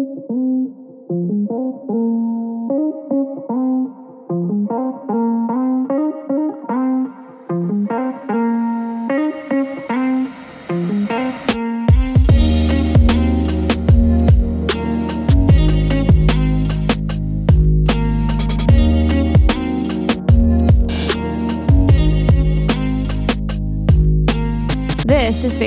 This 0.00 0.08
is 0.30 2.09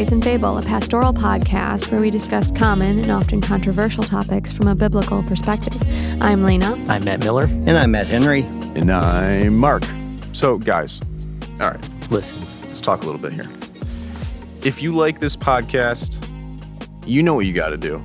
Faith 0.04 0.12
and 0.12 0.24
Fable, 0.26 0.58
a 0.58 0.62
pastoral 0.62 1.14
podcast 1.14 1.90
where 1.90 2.02
we 2.02 2.10
discuss 2.10 2.52
common 2.52 3.00
and 3.00 3.10
often 3.10 3.40
controversial 3.40 4.04
topics 4.04 4.52
from 4.52 4.68
a 4.68 4.76
biblical 4.76 5.24
perspective. 5.24 5.82
I'm 6.20 6.44
Lena. 6.44 6.74
I'm 6.90 7.06
Matt 7.06 7.22
Miller. 7.22 7.46
And 7.46 7.70
I'm 7.78 7.92
Matt 7.92 8.08
Henry. 8.08 8.42
And 8.76 8.92
I'm 8.92 9.56
Mark. 9.56 9.86
So, 10.34 10.58
guys, 10.58 11.00
all 11.62 11.72
right, 11.72 12.12
Listen, 12.12 12.46
let's 12.68 12.82
talk 12.82 13.04
a 13.04 13.06
little 13.06 13.22
bit 13.22 13.32
here. 13.32 13.50
If 14.62 14.82
you 14.82 14.92
like 14.92 15.22
this 15.22 15.38
podcast, 15.38 16.20
you 17.06 17.24
know 17.24 17.36
what 17.36 17.46
you 17.46 17.54
got 17.54 17.70
to 17.70 17.78
do. 17.78 18.00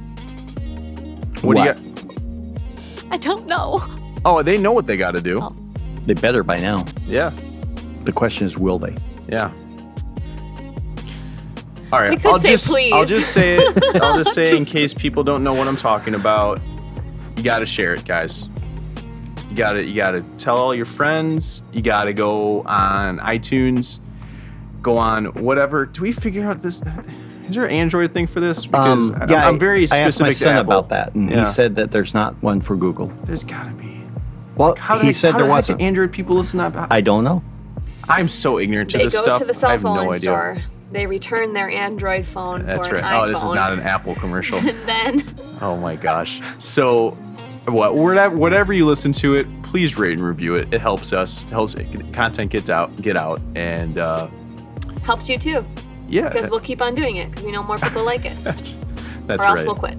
What, 1.42 1.56
do 1.56 1.62
you 1.62 1.66
got? 1.66 3.12
I 3.12 3.16
don't 3.16 3.48
know. 3.48 3.82
Oh, 4.24 4.40
they 4.44 4.56
know 4.56 4.70
what 4.70 4.86
they 4.86 4.96
got 4.96 5.16
to 5.16 5.20
do. 5.20 5.40
Oh. 5.42 5.56
They 6.06 6.14
better 6.14 6.44
by 6.44 6.60
now. 6.60 6.86
Yeah, 7.08 7.32
The 8.04 8.12
question 8.12 8.46
is, 8.46 8.56
will 8.56 8.78
they? 8.78 8.94
yeah. 9.28 9.50
All 11.92 12.00
right, 12.00 12.10
We 12.10 12.16
could 12.16 12.26
I'll 12.26 12.38
say 12.38 12.50
just 12.50 12.68
please. 12.68 12.92
I'll 12.94 13.04
just 13.06 13.32
say 13.32 13.56
it. 13.56 13.96
I'll 14.02 14.18
just 14.18 14.34
say 14.34 14.42
it 14.42 14.54
in 14.54 14.64
case 14.64 14.92
people 14.92 15.24
don't 15.24 15.42
know 15.42 15.54
what 15.54 15.66
I'm 15.68 15.76
talking 15.76 16.14
about. 16.14 16.60
You 17.36 17.42
got 17.42 17.60
to 17.60 17.66
share 17.66 17.94
it, 17.94 18.04
guys. 18.04 18.46
You 19.48 19.56
got 19.56 19.72
to 19.74 19.82
you 19.84 19.94
got 19.96 20.10
to 20.12 20.22
tell 20.36 20.58
all 20.58 20.74
your 20.74 20.84
friends. 20.84 21.62
You 21.72 21.80
got 21.82 22.04
to 22.04 22.12
go 22.12 22.62
on 22.62 23.18
iTunes. 23.20 23.98
Go 24.82 24.98
on 24.98 25.26
whatever. 25.42 25.86
Do 25.86 26.02
we 26.02 26.12
figure 26.12 26.46
out 26.48 26.60
this? 26.60 26.82
Is 27.48 27.54
there 27.54 27.64
an 27.64 27.70
Android 27.70 28.12
thing 28.12 28.26
for 28.26 28.40
this? 28.40 28.64
Um, 28.74 29.12
because 29.12 29.30
I- 29.32 29.46
I'm, 29.48 29.54
I- 29.54 29.58
very 29.58 29.86
specific 29.86 30.04
I 30.04 30.06
asked 30.06 30.20
my 30.20 30.32
son 30.32 30.56
Apple. 30.56 30.72
about 30.72 30.88
that, 30.90 31.14
and 31.14 31.30
Yeah. 31.30 31.46
he 31.46 31.50
said 31.50 31.76
that 31.76 31.90
there's 31.90 32.12
not 32.12 32.34
one 32.42 32.60
for 32.60 32.76
Google. 32.76 33.06
There's 33.24 33.44
got 33.44 33.64
to 33.66 33.72
be. 33.74 34.02
Well, 34.56 34.76
How 34.76 34.98
he 34.98 35.08
the- 35.08 35.14
said 35.14 35.32
how 35.32 35.38
there 35.38 35.48
wasn't. 35.48 35.78
do 35.78 35.84
Android 35.86 36.12
people 36.12 36.36
listen 36.36 36.60
to 36.60 36.68
that? 36.70 36.88
I 36.92 37.00
don't 37.00 37.24
know. 37.24 37.42
I'm 38.08 38.28
so 38.28 38.58
ignorant 38.58 38.90
to 38.90 38.98
They 38.98 39.04
this 39.04 39.14
go 39.14 39.22
stuff. 39.22 39.38
to 39.38 39.44
the 39.46 39.50
I 39.54 39.56
cell 39.56 39.70
have 39.70 39.82
phone 39.82 40.04
no 40.04 40.12
idea. 40.12 40.62
Store. 40.88 40.92
They 41.00 41.06
return 41.06 41.52
their 41.52 41.70
Android 41.70 42.26
phone 42.26 42.64
That's 42.66 42.86
for 42.88 42.94
right. 42.96 43.04
an 43.04 43.10
iPhone. 43.10 43.22
Oh, 43.24 43.28
this 43.28 43.42
is 43.42 43.50
not 43.52 43.72
an 43.72 43.80
Apple 43.80 44.14
commercial. 44.16 44.58
And 44.58 44.68
then 44.88 45.22
Oh 45.60 45.76
my 45.76 45.96
gosh. 45.96 46.40
So, 46.58 47.10
what 47.66 47.94
whatever 47.94 48.36
whatever 48.36 48.72
you 48.72 48.86
listen 48.86 49.12
to 49.12 49.34
it, 49.34 49.46
please 49.62 49.98
rate 49.98 50.12
and 50.18 50.22
review 50.26 50.54
it. 50.54 50.72
It 50.72 50.80
helps 50.80 51.12
us. 51.12 51.42
Helps 51.44 51.74
content 52.12 52.50
gets 52.50 52.70
out, 52.70 52.94
get 53.02 53.16
out, 53.16 53.40
and 53.54 53.98
uh, 53.98 54.28
helps 55.02 55.28
you 55.28 55.38
too, 55.38 55.64
yeah, 56.08 56.28
because 56.30 56.50
we'll 56.50 56.60
keep 56.60 56.80
on 56.80 56.94
doing 56.94 57.16
it 57.16 57.28
because 57.30 57.44
we 57.44 57.52
know 57.52 57.62
more 57.62 57.78
people 57.78 58.04
like 58.04 58.24
it. 58.24 58.34
that's 58.44 58.74
that's 59.26 59.44
or 59.44 59.48
else 59.48 59.64
we'll 59.64 59.74
quit 59.74 59.98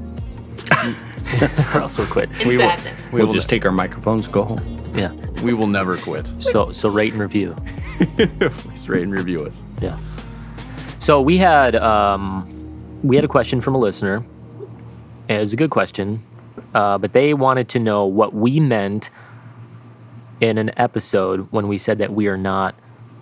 or 1.76 1.80
else 1.82 1.98
we'll 1.98 2.08
quit. 2.08 2.30
in 2.42 2.48
We 2.48 2.58
will- 2.58 2.70
sadness. 2.70 3.12
We 3.12 3.20
We'll 3.20 3.28
will 3.28 3.34
just 3.36 3.50
take 3.50 3.66
our 3.66 3.72
microphones, 3.72 4.28
go 4.28 4.44
home. 4.44 4.62
Yeah. 4.96 5.12
we 5.44 5.54
will 5.54 5.68
never 5.68 5.98
quit. 5.98 6.28
So 6.42 6.72
so 6.72 6.90
rate 6.90 7.12
and 7.14 7.22
review. 7.22 7.56
please 8.18 8.90
rate 8.90 9.04
and 9.04 9.12
review 9.14 9.46
us. 9.46 9.62
Yeah. 9.82 10.00
So 11.10 11.22
we 11.22 11.40
had 11.40 11.76
um, 11.76 12.46
we 13.02 13.16
had 13.16 13.26
a 13.26 13.28
question 13.28 13.62
from 13.62 13.74
a 13.74 13.80
listener. 13.80 14.24
It 15.28 15.40
was 15.40 15.54
a 15.54 15.56
good 15.56 15.72
question, 15.72 16.22
uh, 16.76 17.00
but 17.00 17.14
they 17.14 17.34
wanted 17.34 17.68
to 17.70 17.80
know 17.80 18.06
what 18.06 18.36
we 18.36 18.60
meant 18.60 19.10
in 20.40 20.60
an 20.60 20.70
episode 20.78 21.48
when 21.52 21.68
we 21.68 21.80
said 21.80 21.98
that 21.98 22.14
we 22.14 22.28
are 22.28 22.38
not 22.38 22.76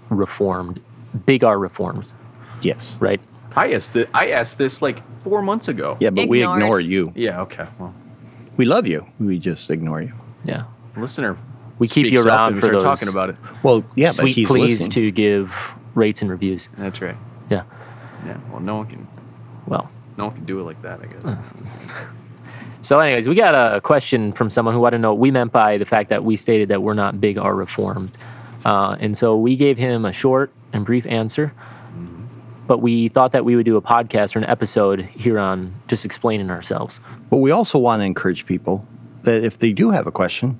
reformed, 0.10 0.82
big 1.26 1.45
R 1.45 1.58
reforms, 1.58 2.11
Yes. 2.61 2.98
right? 3.00 3.22
I 3.56 3.72
asked 3.72 3.94
this, 3.94 4.10
I 4.14 4.32
asked 4.32 4.58
this 4.58 4.82
like 4.82 5.02
four 5.23 5.42
months 5.42 5.70
ago. 5.70 5.95
Yeah, 6.02 6.10
but 6.10 6.28
we 6.28 6.44
ignore 6.44 6.82
you. 6.82 7.14
Yeah. 7.16 7.44
Okay. 7.44 7.67
Well, 7.80 7.95
We 8.58 8.66
love 8.66 8.86
you. 8.86 9.06
We 9.17 9.40
just 9.40 9.70
ignore 9.70 10.02
you. 10.02 10.11
Yeah. 10.44 10.66
listener. 10.98 11.38
We 11.80 11.88
keep 11.88 12.08
speaks 12.08 12.11
you 12.11 12.20
up 12.20 12.26
around 12.26 12.60
for 12.60 12.67
those 12.67 12.84
talking 12.84 13.08
about 13.08 13.30
it. 13.30 13.38
Well, 13.64 13.86
yeah, 13.95 14.08
but 14.08 14.16
sweet 14.16 14.34
he's 14.36 14.48
pleas 14.50 14.72
listening. 14.72 14.90
to 14.92 15.11
give 15.11 15.56
rates 15.95 16.22
and 16.22 16.30
reviews. 16.30 16.67
That's 16.78 17.02
right. 17.02 17.16
Yeah. 17.50 17.64
Yeah. 18.27 18.38
Well, 18.52 18.60
no 18.61 18.77
one 18.77 18.88
can. 18.88 19.08
Well. 19.65 19.89
No 20.17 20.26
one 20.27 20.36
can 20.36 20.45
do 20.45 20.60
it 20.60 20.64
like 20.64 20.82
that. 20.83 20.99
I 21.02 21.05
guess. 21.05 21.38
So, 22.82 22.99
anyways, 22.99 23.27
we 23.27 23.36
got 23.36 23.76
a 23.76 23.82
question 23.82 24.32
from 24.32 24.49
someone 24.49 24.73
who 24.73 24.80
wanted 24.80 24.98
to 24.98 25.02
know 25.02 25.11
what 25.11 25.20
we 25.20 25.32
meant 25.32 25.52
by 25.52 25.77
the 25.77 25.83
fact 25.86 26.10
that 26.10 26.23
we 26.23 26.37
stated 26.37 26.70
that 26.70 26.82
we're 26.82 26.93
not 26.93 27.20
big 27.20 27.37
or 27.37 27.54
reformed. 27.54 28.11
Uh, 28.64 28.95
and 28.99 29.17
so 29.17 29.36
we 29.36 29.55
gave 29.58 29.77
him 29.77 30.05
a 30.05 30.14
short 30.14 30.52
and 30.71 30.86
brief 30.86 31.05
answer, 31.08 31.52
but 32.67 32.77
we 32.77 33.10
thought 33.10 33.32
that 33.33 33.43
we 33.43 33.55
would 33.58 33.66
do 33.66 33.76
a 33.77 33.82
podcast 33.82 34.36
or 34.36 34.39
an 34.39 34.45
episode 34.45 35.02
here 35.02 35.37
on 35.39 35.73
just 35.87 36.05
explaining 36.05 36.49
ourselves. 36.49 36.99
But 37.30 37.37
we 37.37 37.52
also 37.52 37.77
want 37.77 38.02
to 38.02 38.05
encourage 38.05 38.45
people 38.45 38.87
that 39.23 39.43
if 39.43 39.58
they 39.60 39.73
do 39.73 39.89
have 39.92 40.08
a 40.08 40.11
question, 40.11 40.58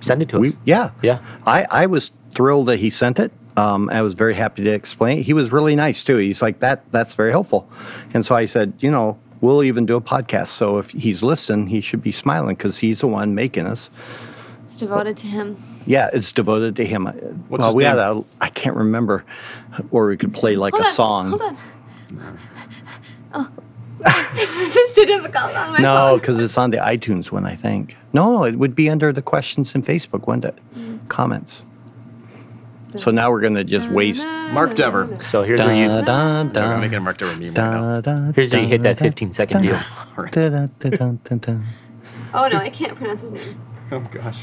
Send 0.00 0.20
it 0.20 0.28
to 0.30 0.40
we 0.40 0.48
us. 0.48 0.54
yeah, 0.64 0.90
Yeah. 1.00 1.20
I, 1.46 1.66
I 1.70 1.86
was 1.86 2.10
thrilled 2.32 2.66
that 2.66 2.78
he 2.80 2.90
sent 2.90 3.18
it. 3.18 3.32
Um, 3.56 3.90
I 3.90 4.02
was 4.02 4.14
very 4.14 4.34
happy 4.34 4.64
to 4.64 4.70
explain. 4.70 5.22
He 5.22 5.32
was 5.32 5.52
really 5.52 5.76
nice 5.76 6.04
too. 6.04 6.16
He's 6.16 6.40
like 6.42 6.60
that. 6.60 6.90
That's 6.90 7.14
very 7.14 7.30
helpful. 7.30 7.68
And 8.14 8.24
so 8.24 8.34
I 8.34 8.46
said, 8.46 8.72
you 8.80 8.90
know, 8.90 9.18
we'll 9.40 9.62
even 9.62 9.84
do 9.86 9.96
a 9.96 10.00
podcast. 10.00 10.48
So 10.48 10.78
if 10.78 10.90
he's 10.90 11.22
listening, 11.22 11.66
he 11.66 11.80
should 11.80 12.02
be 12.02 12.12
smiling 12.12 12.56
because 12.56 12.78
he's 12.78 13.00
the 13.00 13.08
one 13.08 13.34
making 13.34 13.66
us. 13.66 13.90
It's 14.64 14.78
devoted 14.78 15.18
to 15.18 15.26
him. 15.26 15.62
Yeah, 15.84 16.08
it's 16.12 16.32
devoted 16.32 16.76
to 16.76 16.86
him. 16.86 17.04
well, 17.48 17.66
his 17.66 17.74
we 17.74 17.82
name? 17.82 17.90
had 17.90 17.98
a. 17.98 18.24
I 18.40 18.48
can't 18.48 18.76
remember, 18.76 19.24
or 19.90 20.06
we 20.06 20.16
could 20.16 20.32
play 20.32 20.56
like 20.56 20.72
Hold 20.72 20.84
a 20.84 20.86
on, 20.86 20.92
song. 20.94 21.28
Hold 21.30 21.42
on. 21.42 21.58
Oh. 23.34 23.48
this 24.34 24.76
is 24.76 24.96
too 24.96 25.04
difficult 25.04 25.54
on 25.54 25.72
my 25.72 25.78
No, 25.78 26.18
because 26.18 26.38
it's 26.40 26.58
on 26.58 26.70
the 26.70 26.78
iTunes 26.78 27.30
one, 27.30 27.46
I 27.46 27.54
think. 27.54 27.96
No, 28.12 28.44
it 28.44 28.56
would 28.56 28.74
be 28.74 28.90
under 28.90 29.12
the 29.12 29.22
questions 29.22 29.74
in 29.74 29.82
Facebook, 29.82 30.26
wouldn't 30.26 30.44
it? 30.44 30.56
Mm. 30.76 31.08
Comments. 31.08 31.62
So 32.96 33.10
now 33.10 33.30
we're 33.30 33.40
going 33.40 33.54
to 33.54 33.64
just 33.64 33.88
waste. 33.88 34.26
Mark 34.26 34.74
Dever. 34.76 35.18
So 35.22 35.42
here's 35.42 35.60
where 35.60 35.74
you 35.74 35.88
Da, 35.88 36.02
da, 36.02 36.42
da, 36.44 36.60
I'm 36.74 36.80
making 36.80 36.98
a 36.98 37.00
Mark 37.00 37.18
Dever 37.18 37.32
meme 37.36 37.54
right 37.54 37.54
now. 37.54 38.00
da, 38.00 38.14
da, 38.16 38.32
here's 38.32 38.52
where 38.52 38.62
you 38.62 38.68
hit 38.68 38.82
that 38.82 38.98
da, 38.98 39.04
15 39.04 39.32
second 39.32 39.62
deal. 39.62 39.74
All 40.18 40.24
right. 40.24 40.32
da, 40.32 40.48
da, 40.48 40.66
da, 40.78 40.90
da, 40.90 41.12
da, 41.24 41.36
da. 41.36 41.58
Oh 42.34 42.48
no, 42.48 42.58
I 42.58 42.70
can't 42.70 42.96
pronounce 42.96 43.22
his 43.22 43.30
name. 43.30 43.60
Oh 43.90 44.00
gosh. 44.12 44.40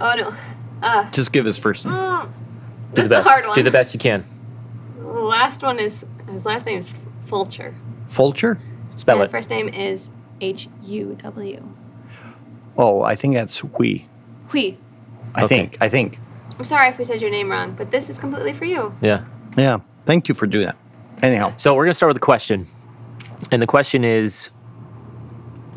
Oh 0.00 0.14
no. 0.16 0.34
Ah. 0.82 1.08
Just 1.12 1.32
give 1.32 1.44
his 1.44 1.58
first 1.58 1.84
name. 1.84 1.94
Mm. 1.94 2.24
Do 2.24 2.28
That's 2.28 2.94
the 2.96 3.02
the 3.02 3.08
best. 3.08 3.28
hard 3.28 3.46
one. 3.46 3.54
Do 3.54 3.62
the 3.62 3.70
best 3.70 3.94
you 3.94 4.00
can. 4.00 4.24
The 4.98 5.04
last 5.06 5.62
one 5.62 5.78
is 5.78 6.04
his 6.30 6.44
last 6.44 6.66
name 6.66 6.78
is 6.78 6.92
Fulcher. 7.28 7.74
Fulcher? 8.08 8.58
Spell 8.96 9.16
and 9.20 9.24
it. 9.24 9.30
First 9.30 9.48
name 9.50 9.68
is 9.68 10.08
H 10.40 10.68
U 10.84 11.16
W. 11.22 11.62
Oh, 12.76 13.02
I 13.02 13.14
think 13.16 13.34
that's 13.34 13.62
we. 13.64 14.06
Hui. 14.48 14.76
I 15.34 15.44
Okay. 15.44 15.48
think. 15.48 15.76
I 15.80 15.88
think. 15.88 16.18
I'm 16.62 16.66
sorry 16.66 16.90
if 16.90 16.96
we 16.96 17.02
said 17.02 17.20
your 17.20 17.28
name 17.28 17.50
wrong, 17.50 17.74
but 17.74 17.90
this 17.90 18.08
is 18.08 18.20
completely 18.20 18.52
for 18.52 18.64
you. 18.64 18.94
Yeah. 19.00 19.24
Yeah. 19.56 19.80
Thank 20.04 20.28
you 20.28 20.34
for 20.36 20.46
doing 20.46 20.66
that. 20.66 20.76
Anyhow, 21.20 21.54
So 21.56 21.74
we're 21.74 21.82
going 21.82 21.90
to 21.90 21.96
start 21.96 22.10
with 22.10 22.18
a 22.18 22.20
question. 22.20 22.68
And 23.50 23.60
the 23.60 23.66
question 23.66 24.04
is 24.04 24.48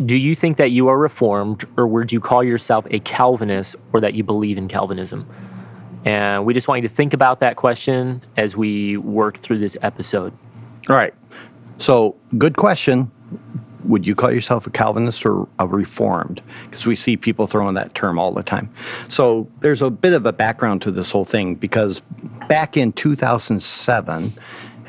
Do 0.06 0.16
you 0.16 0.36
think 0.36 0.58
that 0.58 0.70
you 0.70 0.88
are 0.90 0.98
reformed, 1.00 1.66
or 1.76 1.88
would 1.88 2.12
you 2.12 2.20
call 2.20 2.44
yourself 2.44 2.86
a 2.92 3.00
Calvinist, 3.00 3.76
or 3.94 4.00
that 4.00 4.14
you 4.14 4.24
believe 4.24 4.60
in 4.60 4.68
Calvinism? 4.68 5.28
And 6.06 6.46
we 6.46 6.54
just 6.54 6.68
want 6.68 6.84
you 6.84 6.88
to 6.88 6.94
think 6.94 7.16
about 7.16 7.40
that 7.40 7.56
question 7.56 8.22
as 8.38 8.56
we 8.56 8.96
work 8.96 9.38
through 9.38 9.58
this 9.58 9.76
episode. 9.82 10.34
all 10.88 10.96
right. 10.96 11.16
So, 11.80 12.16
good 12.38 12.58
question. 12.58 13.10
Would 13.88 14.08
you 14.08 14.16
call 14.16 14.32
yourself 14.32 14.68
a 14.68 14.70
Calvinist 14.70 15.26
or 15.26 15.48
a 15.60 15.68
Reformed? 15.68 16.42
Because 16.70 16.86
we 16.86 16.96
see 16.96 17.18
people 17.18 17.48
throwing 17.48 17.76
that 17.76 17.94
term 17.96 18.18
all 18.18 18.32
the 18.32 18.44
time. 18.44 18.70
So, 19.10 19.48
there's 19.60 19.82
a 19.82 19.90
bit 19.90 20.14
of 20.14 20.26
a 20.26 20.34
background 20.34 20.82
to 20.84 20.92
this 20.92 21.12
whole 21.12 21.26
thing 21.26 21.56
because 21.56 22.02
back 22.48 22.78
in 22.78 22.94
2007 22.94 24.34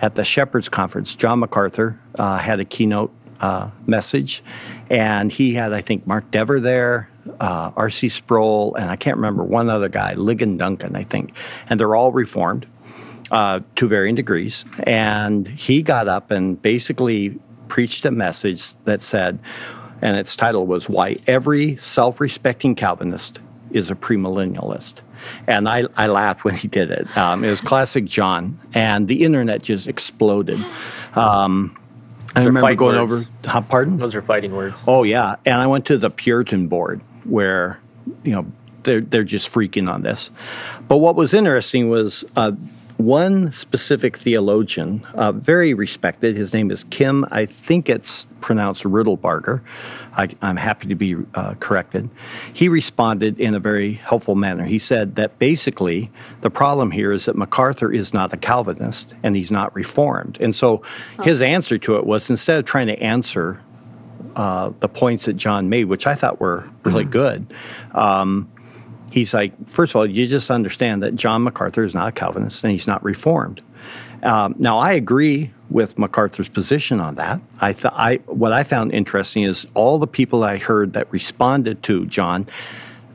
at 0.01 0.15
the 0.15 0.25
Shepherds 0.25 0.69
Conference, 0.69 1.15
John 1.15 1.41
MacArthur 1.41 1.99
uh, 2.19 2.39
had 2.39 2.61
a 2.61 2.65
keynote 2.65 3.13
uh, 3.41 3.71
message, 3.87 4.43
and 4.91 5.31
he 5.31 5.55
had, 5.55 5.73
I 5.73 5.81
think, 5.81 6.07
Mark 6.07 6.31
Dever 6.31 6.61
there, 6.61 7.09
uh, 7.41 7.73
R.C. 7.77 8.09
Sproul, 8.09 8.75
and 8.77 8.91
I 8.91 8.97
can't 8.97 9.17
remember 9.17 9.43
one 9.43 9.69
other 9.69 9.89
guy, 9.89 10.15
Ligon 10.15 10.59
Duncan, 10.59 10.97
I 10.97 11.05
think, 11.05 11.35
and 11.69 11.79
they're 11.79 11.95
all 11.95 12.13
Reformed 12.13 12.67
uh, 13.31 13.61
to 13.77 13.89
varying 13.89 14.15
degrees. 14.15 14.65
And 14.85 15.47
he 15.47 15.83
got 15.83 16.09
up 16.09 16.31
and 16.31 16.61
basically 16.61 17.39
preached 17.69 18.05
a 18.05 18.11
message 18.11 18.75
that 18.85 19.03
said, 19.03 19.39
and 20.03 20.17
its 20.17 20.37
title 20.37 20.67
was 20.67 20.89
Why 20.89 21.17
Every 21.27 21.77
Self 21.77 22.21
Respecting 22.21 22.75
Calvinist 22.75 23.39
is 23.71 23.91
a 23.91 23.95
Premillennialist. 23.95 25.01
And 25.47 25.69
I, 25.69 25.85
I 25.97 26.07
laughed 26.07 26.45
when 26.45 26.55
he 26.55 26.69
did 26.69 26.91
it. 26.91 27.17
Um, 27.17 27.43
it 27.43 27.51
was 27.51 27.61
classic 27.61 28.05
John, 28.05 28.59
and 28.75 29.09
the 29.09 29.25
internet 29.25 29.63
just 29.63 29.89
exploded. 29.89 30.65
Um, 31.15 31.77
I 32.35 32.45
remember 32.45 32.75
going 32.75 32.99
words. 32.99 33.27
over. 33.43 33.51
Huh, 33.51 33.63
pardon? 33.63 33.99
Those 33.99 34.15
are 34.15 34.23
fighting 34.23 34.55
words. 34.55 34.85
Oh 34.87 35.03
yeah, 35.03 35.37
and 35.47 35.55
I 35.55 35.67
went 35.67 35.87
to 35.87 35.97
the 35.97 36.11
Puritan 36.11 36.69
board 36.69 37.01
where, 37.25 37.79
you 38.23 38.33
know, 38.33 38.47
they're 38.83 39.01
they're 39.01 39.25
just 39.25 39.53
freaking 39.53 39.93
on 39.93 40.03
this. 40.03 40.31
But 40.87 40.99
what 40.99 41.17
was 41.17 41.33
interesting 41.33 41.89
was 41.89 42.25
uh, 42.37 42.53
one 42.97 43.53
specific 43.53 44.17
theologian, 44.17 45.03
uh, 45.15 45.33
very 45.33 45.75
respected. 45.75 46.35
His 46.35 46.53
name 46.53 46.71
is 46.71 46.85
Kim. 46.85 47.27
I 47.31 47.47
think 47.47 47.89
it's 47.89 48.25
pronounced 48.41 48.85
Riddlebarger. 48.85 49.61
I, 50.17 50.29
I'm 50.41 50.57
happy 50.57 50.89
to 50.89 50.95
be 50.95 51.17
uh, 51.35 51.55
corrected. 51.61 52.09
He 52.53 52.69
responded 52.69 53.39
in 53.39 53.55
a 53.55 53.61
very 53.61 53.93
helpful 53.93 54.35
manner. 54.35 54.65
He 54.65 54.79
said 54.79 55.17
that 55.17 55.39
basically 55.39 56.11
the 56.41 56.49
problem 56.49 56.91
here 56.91 57.13
is 57.13 57.27
that 57.27 57.37
MacArthur 57.37 57.93
is 57.93 58.15
not 58.15 58.33
a 58.33 58.39
Calvinist 58.39 59.15
and 59.23 59.37
he's 59.37 59.51
not 59.51 59.75
Reformed. 59.75 60.39
And 60.41 60.57
so 60.57 60.83
his 61.23 61.43
answer 61.43 61.77
to 61.79 61.97
it 61.97 62.07
was 62.07 62.31
instead 62.31 62.59
of 62.59 62.65
trying 62.65 62.87
to 62.87 62.99
answer 62.99 63.61
uh, 64.37 64.71
the 64.81 64.89
points 64.89 65.27
that 65.27 65.35
John 65.35 65.69
made, 65.69 65.85
which 65.85 66.07
I 66.07 66.15
thought 66.15 66.41
were 66.41 66.69
really 66.83 67.05
good. 67.05 67.47
Um, 67.93 68.49
he's 69.11 69.33
like, 69.35 69.53
first 69.71 69.93
of 69.93 69.97
all, 69.97 70.07
you 70.07 70.27
just 70.27 70.51
understand 70.51 71.03
that 71.03 71.15
John 71.17 71.43
MacArthur 71.43 71.85
is 71.85 71.95
not 71.95 72.09
a 72.09 72.13
Calvinist 72.13 72.63
and 72.65 72.73
he's 72.73 72.87
not 72.87 73.03
Reformed. 73.05 73.61
Um, 74.23 74.55
now, 74.59 74.79
I 74.79 74.93
agree 74.93 75.51
with 75.71 75.99
MacArthur's 75.99 76.49
position 76.49 77.01
on 77.01 77.17
that. 77.17 77.41
I, 77.61 77.73
th- 77.73 77.93
I 77.95 78.17
what 78.27 78.53
I 78.53 78.63
found 78.63 78.93
interesting 78.93 79.43
is 79.43 79.67
all 79.75 79.99
the 79.99 80.07
people 80.07 80.43
I 80.45 80.59
heard 80.59 80.95
that 80.95 81.11
responded 81.13 81.83
to 81.85 82.07
John, 82.07 82.47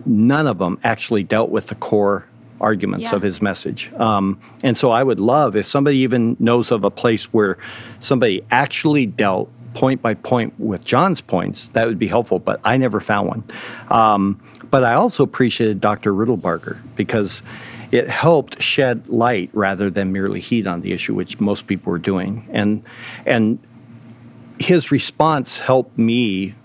none 0.06 0.48
of 0.48 0.58
them 0.60 0.80
actually 0.84 1.24
dealt 1.24 1.50
with 1.50 1.68
the 1.68 1.76
core 1.76 2.26
arguments 2.60 3.06
Yeah. 3.06 3.16
of 3.16 3.22
his 3.24 3.42
message. 3.42 3.92
Um, 3.94 4.40
and 4.64 4.78
so 4.78 4.92
I 4.92 5.02
would 5.02 5.20
love 5.20 5.56
if 5.56 5.66
somebody 5.66 5.98
even 5.98 6.38
knows 6.40 6.72
of 6.72 6.84
a 6.84 6.92
place 6.92 7.34
where 7.34 7.58
somebody 8.00 8.44
actually 8.52 9.06
dealt 9.08 9.50
point 9.74 10.02
by 10.02 10.14
point 10.14 10.54
with 10.60 10.84
John's 10.84 11.22
points, 11.22 11.70
that 11.70 11.88
would 11.88 11.98
be 12.00 12.08
helpful. 12.08 12.38
But 12.40 12.60
I 12.64 12.78
never 12.78 13.00
found 13.00 13.28
one. 13.28 13.44
Um, 13.90 14.40
but 14.72 14.84
I 14.84 14.94
also 14.94 15.24
appreciated 15.24 15.82
Dr. 15.82 16.14
Riddlebarger 16.14 16.80
because 16.96 17.42
it 17.92 18.10
helped 18.10 18.62
shed 18.62 19.10
light 19.10 19.50
rather 19.54 19.90
than 19.90 20.14
merely 20.14 20.40
heat 20.40 20.66
on 20.66 20.82
the 20.82 20.94
issue, 20.94 21.14
which 21.14 21.40
most 21.40 21.68
people 21.68 21.92
were 21.92 22.00
doing. 22.00 22.48
And 22.52 22.84
and 23.26 23.60
his 24.60 24.92
response 24.92 25.60
helped 25.60 25.98
me 25.98 26.56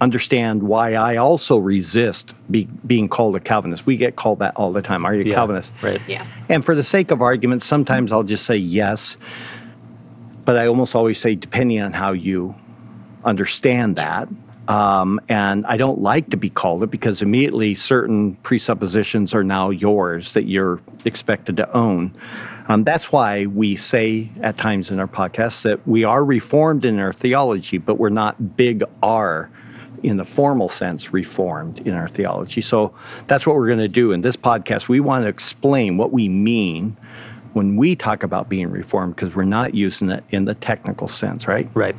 understand 0.00 0.62
why 0.62 0.94
I 0.94 1.16
also 1.16 1.56
resist 1.56 2.32
be, 2.50 2.68
being 2.86 3.08
called 3.08 3.36
a 3.36 3.40
Calvinist. 3.40 3.86
We 3.86 3.96
get 3.96 4.16
called 4.16 4.40
that 4.40 4.54
all 4.56 4.72
the 4.72 4.82
time. 4.82 5.04
Are 5.04 5.14
you 5.14 5.22
a 5.22 5.24
Yeah, 5.24 5.34
Calvinist? 5.34 5.72
Right. 5.82 6.00
Yeah. 6.06 6.26
And 6.48 6.64
for 6.64 6.74
the 6.74 6.82
sake 6.82 7.10
of 7.10 7.22
argument, 7.22 7.62
sometimes 7.62 8.12
I'll 8.12 8.22
just 8.22 8.44
say 8.44 8.56
yes, 8.56 9.16
but 10.44 10.56
I 10.56 10.66
almost 10.66 10.94
always 10.94 11.20
say 11.20 11.34
depending 11.34 11.80
on 11.80 11.92
how 11.92 12.12
you 12.12 12.54
understand 13.24 13.96
that. 13.96 14.28
Um, 14.68 15.20
and 15.28 15.66
I 15.66 15.76
don't 15.76 16.00
like 16.00 16.30
to 16.30 16.36
be 16.36 16.48
called 16.48 16.82
it 16.82 16.90
because 16.90 17.20
immediately 17.20 17.74
certain 17.74 18.34
presuppositions 18.36 19.34
are 19.34 19.44
now 19.44 19.70
yours 19.70 20.32
that 20.32 20.44
you're 20.44 20.80
expected 21.04 21.58
to 21.58 21.70
own. 21.76 22.14
Um, 22.68 22.82
that's 22.82 23.12
why 23.12 23.44
we 23.44 23.76
say 23.76 24.30
at 24.40 24.56
times 24.56 24.90
in 24.90 24.98
our 24.98 25.06
podcast 25.06 25.62
that 25.62 25.86
we 25.86 26.04
are 26.04 26.24
reformed 26.24 26.86
in 26.86 26.98
our 26.98 27.12
theology, 27.12 27.76
but 27.76 27.96
we're 27.96 28.08
not 28.08 28.56
big 28.56 28.82
R 29.02 29.50
in 30.02 30.16
the 30.16 30.24
formal 30.24 30.68
sense 30.68 31.12
reformed 31.12 31.86
in 31.86 31.94
our 31.94 32.08
theology. 32.08 32.60
So 32.60 32.94
that's 33.26 33.46
what 33.46 33.56
we're 33.56 33.66
going 33.66 33.78
to 33.78 33.88
do 33.88 34.12
in 34.12 34.22
this 34.22 34.36
podcast. 34.36 34.88
We 34.88 35.00
want 35.00 35.24
to 35.24 35.28
explain 35.28 35.96
what 35.96 36.10
we 36.12 36.28
mean 36.28 36.96
when 37.52 37.76
we 37.76 37.96
talk 37.96 38.22
about 38.22 38.48
being 38.48 38.70
reformed 38.70 39.14
because 39.16 39.34
we're 39.34 39.44
not 39.44 39.74
using 39.74 40.10
it 40.10 40.24
in 40.30 40.44
the 40.44 40.54
technical 40.54 41.08
sense, 41.08 41.46
right? 41.46 41.68
Right. 41.74 41.96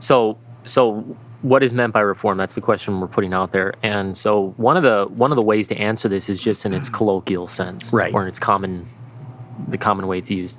So 0.00 0.38
so 0.64 1.16
what 1.42 1.62
is 1.62 1.72
meant 1.72 1.92
by 1.92 2.00
reform? 2.00 2.38
That's 2.38 2.54
the 2.54 2.60
question 2.60 3.00
we're 3.00 3.08
putting 3.08 3.34
out 3.34 3.52
there. 3.52 3.74
And 3.82 4.16
so 4.16 4.54
one 4.56 4.76
of 4.76 4.82
the 4.82 5.06
one 5.14 5.32
of 5.32 5.36
the 5.36 5.42
ways 5.42 5.68
to 5.68 5.76
answer 5.76 6.08
this 6.08 6.28
is 6.28 6.42
just 6.42 6.64
in 6.64 6.72
its 6.72 6.88
colloquial 6.88 7.48
sense, 7.48 7.92
Right. 7.92 8.14
or 8.14 8.22
in 8.22 8.28
its 8.28 8.38
common 8.38 8.86
the 9.68 9.78
common 9.78 10.06
way 10.06 10.18
it's 10.18 10.30
used. 10.30 10.58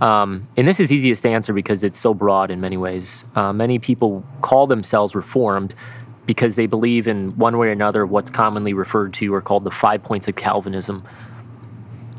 Um, 0.00 0.48
and 0.56 0.66
this 0.66 0.80
is 0.80 0.90
easiest 0.90 1.22
to 1.22 1.28
answer 1.28 1.52
because 1.52 1.84
it's 1.84 1.98
so 1.98 2.14
broad 2.14 2.50
in 2.50 2.60
many 2.60 2.76
ways. 2.78 3.24
Uh, 3.34 3.52
many 3.52 3.78
people 3.78 4.24
call 4.40 4.66
themselves 4.66 5.14
reformed 5.14 5.74
because 6.26 6.56
they 6.56 6.66
believe 6.66 7.06
in 7.06 7.36
one 7.36 7.58
way 7.58 7.68
or 7.68 7.72
another 7.72 8.06
what's 8.06 8.30
commonly 8.30 8.72
referred 8.72 9.12
to 9.14 9.34
or 9.34 9.40
called 9.42 9.64
the 9.64 9.70
five 9.70 10.02
points 10.02 10.26
of 10.28 10.36
Calvinism. 10.36 11.02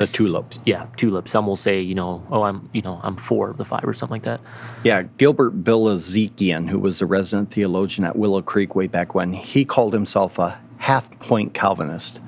The 0.01 0.18
tulips. 0.18 0.59
Yeah, 0.65 0.88
tulip. 0.98 1.30
Some 1.30 1.48
will 1.48 1.56
say, 1.56 1.81
you 1.81 1.95
know, 1.95 2.25
oh, 2.31 2.44
I'm, 2.44 2.69
you 2.74 2.81
know, 2.81 3.00
I'm 3.03 3.15
four 3.15 3.50
of 3.50 3.57
the 3.57 3.65
five 3.65 3.83
or 3.86 3.94
something 3.94 4.15
like 4.15 4.24
that. 4.24 4.42
Yeah, 4.83 5.03
Gilbert 5.18 5.63
Bilezikian, 5.63 6.69
who 6.69 6.80
was 6.80 7.01
a 7.01 7.06
resident 7.06 7.51
theologian 7.51 8.06
at 8.06 8.15
Willow 8.15 8.42
Creek 8.42 8.75
way 8.75 8.88
back 8.88 9.13
when, 9.15 9.33
he 9.33 9.65
called 9.65 9.94
himself 9.94 10.39
a 10.39 10.59
half 10.77 11.09
point 11.19 11.53
Calvinist. 11.53 12.19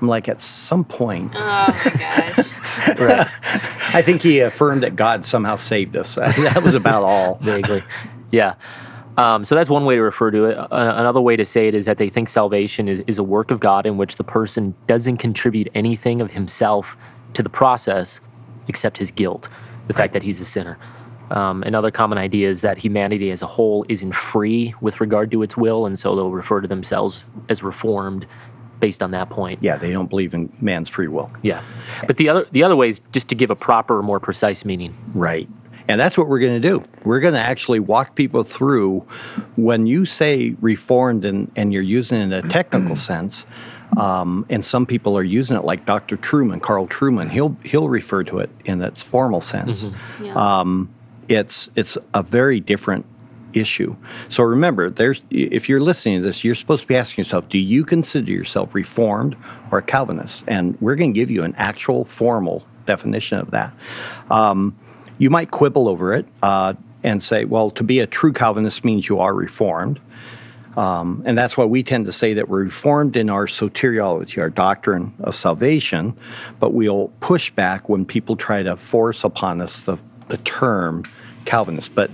I'm 0.00 0.08
like, 0.08 0.28
at 0.28 0.40
some 0.40 0.84
point, 0.84 1.32
Oh 1.34 1.82
my 1.84 1.90
gosh. 1.98 2.46
Right. 2.98 3.28
I 3.92 4.00
think 4.02 4.22
he 4.22 4.38
affirmed 4.40 4.84
that 4.84 4.96
God 4.96 5.26
somehow 5.26 5.56
saved 5.56 5.96
us. 5.96 6.14
that 6.14 6.62
was 6.64 6.74
about 6.74 7.02
all. 7.02 7.34
vaguely. 7.36 7.82
Yeah. 8.30 8.54
Um, 9.18 9.44
so 9.44 9.54
that's 9.54 9.68
one 9.68 9.84
way 9.84 9.96
to 9.96 10.02
refer 10.02 10.30
to 10.30 10.44
it. 10.46 10.56
Uh, 10.56 10.66
another 10.96 11.20
way 11.20 11.36
to 11.36 11.44
say 11.44 11.68
it 11.68 11.74
is 11.74 11.84
that 11.84 11.98
they 11.98 12.08
think 12.08 12.28
salvation 12.28 12.88
is, 12.88 13.00
is 13.06 13.18
a 13.18 13.22
work 13.22 13.50
of 13.50 13.60
God 13.60 13.84
in 13.84 13.98
which 13.98 14.16
the 14.16 14.24
person 14.24 14.74
doesn't 14.86 15.18
contribute 15.18 15.68
anything 15.74 16.22
of 16.22 16.30
himself 16.30 16.96
to 17.34 17.42
the 17.42 17.48
process 17.48 18.20
except 18.68 18.98
his 18.98 19.10
guilt, 19.10 19.48
the 19.86 19.94
fact 19.94 20.12
that 20.12 20.22
he's 20.22 20.40
a 20.40 20.44
sinner. 20.44 20.78
Um, 21.30 21.62
another 21.62 21.90
common 21.90 22.18
idea 22.18 22.48
is 22.48 22.60
that 22.62 22.78
humanity 22.78 23.30
as 23.30 23.40
a 23.40 23.46
whole 23.46 23.84
isn't 23.88 24.14
free 24.14 24.74
with 24.80 25.00
regard 25.00 25.30
to 25.30 25.42
its 25.42 25.56
will, 25.56 25.86
and 25.86 25.98
so 25.98 26.16
they'll 26.16 26.30
refer 26.30 26.60
to 26.60 26.68
themselves 26.68 27.24
as 27.48 27.62
reformed 27.62 28.26
based 28.80 29.02
on 29.02 29.12
that 29.12 29.28
point. 29.30 29.62
Yeah, 29.62 29.76
they 29.76 29.92
don't 29.92 30.08
believe 30.08 30.34
in 30.34 30.52
man's 30.60 30.90
free 30.90 31.06
will. 31.06 31.30
Yeah. 31.42 31.62
But 32.06 32.16
the 32.16 32.28
other 32.28 32.46
the 32.50 32.64
other 32.64 32.74
way 32.74 32.88
is 32.88 33.00
just 33.12 33.28
to 33.28 33.34
give 33.34 33.50
a 33.50 33.56
proper, 33.56 34.02
more 34.02 34.18
precise 34.18 34.64
meaning. 34.64 34.94
Right. 35.14 35.48
And 35.88 36.00
that's 36.00 36.16
what 36.16 36.28
we're 36.28 36.38
going 36.38 36.60
to 36.60 36.68
do. 36.68 36.84
We're 37.04 37.20
going 37.20 37.34
to 37.34 37.40
actually 37.40 37.80
walk 37.80 38.14
people 38.14 38.44
through 38.44 39.00
when 39.56 39.86
you 39.88 40.06
say 40.06 40.54
reformed 40.60 41.24
and, 41.24 41.50
and 41.56 41.72
you're 41.72 41.82
using 41.82 42.18
it 42.18 42.24
in 42.24 42.32
a 42.32 42.42
technical 42.42 42.94
sense. 42.94 43.44
Um, 43.96 44.46
and 44.48 44.64
some 44.64 44.86
people 44.86 45.16
are 45.18 45.22
using 45.22 45.56
it 45.56 45.64
like 45.64 45.84
Dr. 45.84 46.16
Trueman, 46.16 46.62
Carl 46.62 46.86
Trueman. 46.86 47.28
He'll 47.30 47.56
he'll 47.64 47.88
refer 47.88 48.24
to 48.24 48.38
it 48.38 48.50
in 48.64 48.82
its 48.82 49.02
formal 49.02 49.40
sense. 49.40 49.84
Yeah. 50.22 50.64
It's 51.28 51.70
it's 51.76 51.96
a 52.14 52.22
very 52.22 52.60
different 52.60 53.06
issue. 53.52 53.96
So 54.28 54.42
remember, 54.44 54.90
there's 54.90 55.20
if 55.30 55.68
you're 55.68 55.80
listening 55.80 56.20
to 56.20 56.22
this, 56.22 56.44
you're 56.44 56.54
supposed 56.54 56.82
to 56.82 56.88
be 56.88 56.96
asking 56.96 57.22
yourself, 57.24 57.48
do 57.48 57.58
you 57.58 57.84
consider 57.84 58.30
yourself 58.30 58.74
reformed 58.74 59.36
or 59.70 59.78
a 59.78 59.82
Calvinist? 59.82 60.44
And 60.46 60.80
we're 60.80 60.96
going 60.96 61.12
to 61.12 61.18
give 61.18 61.30
you 61.30 61.44
an 61.44 61.54
actual 61.56 62.04
formal 62.04 62.64
definition 62.86 63.38
of 63.38 63.50
that. 63.52 63.72
Um, 64.30 64.76
you 65.18 65.30
might 65.30 65.50
quibble 65.50 65.88
over 65.88 66.14
it 66.14 66.26
uh, 66.42 66.74
and 67.02 67.22
say, 67.22 67.44
well, 67.44 67.70
to 67.72 67.84
be 67.84 68.00
a 68.00 68.06
true 68.06 68.32
Calvinist 68.32 68.84
means 68.84 69.08
you 69.08 69.20
are 69.20 69.34
reformed. 69.34 70.00
Um, 70.76 71.22
and 71.26 71.36
that's 71.36 71.56
why 71.56 71.64
we 71.64 71.82
tend 71.82 72.06
to 72.06 72.12
say 72.12 72.34
that 72.34 72.48
we're 72.48 72.64
reformed 72.64 73.16
in 73.16 73.28
our 73.28 73.46
soteriology, 73.46 74.40
our 74.40 74.50
doctrine 74.50 75.12
of 75.20 75.34
salvation, 75.34 76.16
but 76.60 76.72
we'll 76.72 77.08
push 77.20 77.50
back 77.50 77.88
when 77.88 78.04
people 78.04 78.36
try 78.36 78.62
to 78.62 78.76
force 78.76 79.24
upon 79.24 79.60
us 79.60 79.80
the, 79.80 79.98
the 80.28 80.36
term 80.38 81.02
Calvinist. 81.44 81.94
But 81.94 82.10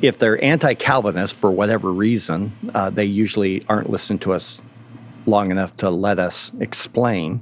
if 0.00 0.18
they're 0.18 0.42
anti 0.42 0.74
Calvinist 0.74 1.36
for 1.36 1.50
whatever 1.50 1.92
reason, 1.92 2.52
uh, 2.74 2.90
they 2.90 3.04
usually 3.04 3.64
aren't 3.68 3.88
listening 3.88 4.18
to 4.20 4.32
us 4.32 4.60
long 5.26 5.50
enough 5.50 5.76
to 5.78 5.90
let 5.90 6.18
us 6.18 6.50
explain. 6.58 7.40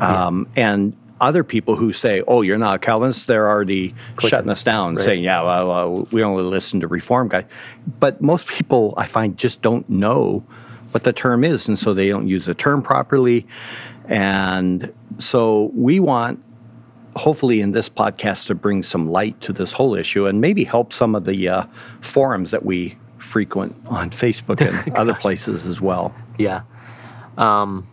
Um, 0.00 0.48
And 0.56 0.94
other 1.22 1.44
people 1.44 1.76
who 1.76 1.92
say, 1.92 2.22
"Oh, 2.26 2.42
you're 2.42 2.58
not 2.58 2.74
a 2.74 2.78
Calvinist," 2.78 3.26
they're 3.28 3.48
already 3.48 3.94
shutting 4.20 4.50
us 4.50 4.62
down, 4.62 4.96
Right. 4.96 5.04
saying, 5.04 5.24
"Yeah, 5.24 5.42
well, 5.42 5.70
uh, 5.70 6.04
we 6.10 6.22
only 6.22 6.42
listen 6.42 6.80
to 6.80 6.88
Reform 6.88 7.28
guys." 7.28 7.44
But 8.00 8.20
most 8.20 8.46
people, 8.46 8.92
I 8.96 9.06
find, 9.06 9.38
just 9.38 9.62
don't 9.62 9.88
know 9.88 10.42
what 10.90 11.04
the 11.04 11.12
term 11.12 11.44
is, 11.44 11.68
and 11.68 11.78
so 11.78 11.94
they 11.94 12.08
don't 12.08 12.28
use 12.28 12.44
the 12.44 12.54
term 12.54 12.82
properly. 12.82 13.46
And 14.08 14.92
so 15.18 15.70
we 15.74 16.00
want, 16.00 16.40
hopefully, 17.16 17.60
in 17.60 17.72
this 17.72 17.88
podcast, 17.88 18.46
to 18.48 18.54
bring 18.54 18.82
some 18.82 19.08
light 19.08 19.40
to 19.42 19.52
this 19.52 19.72
whole 19.72 19.94
issue, 19.94 20.26
and 20.26 20.40
maybe 20.40 20.64
help 20.64 20.92
some 20.92 21.14
of 21.14 21.24
the 21.24 21.48
uh, 21.48 21.62
forums 22.00 22.50
that 22.50 22.64
we 22.64 22.96
frequent 23.18 23.74
on 23.88 24.10
Facebook 24.10 24.60
and 24.60 24.94
other 24.96 25.14
places 25.14 25.64
as 25.64 25.80
well. 25.80 26.12
Yeah. 26.36 26.62
Um, 27.38 27.86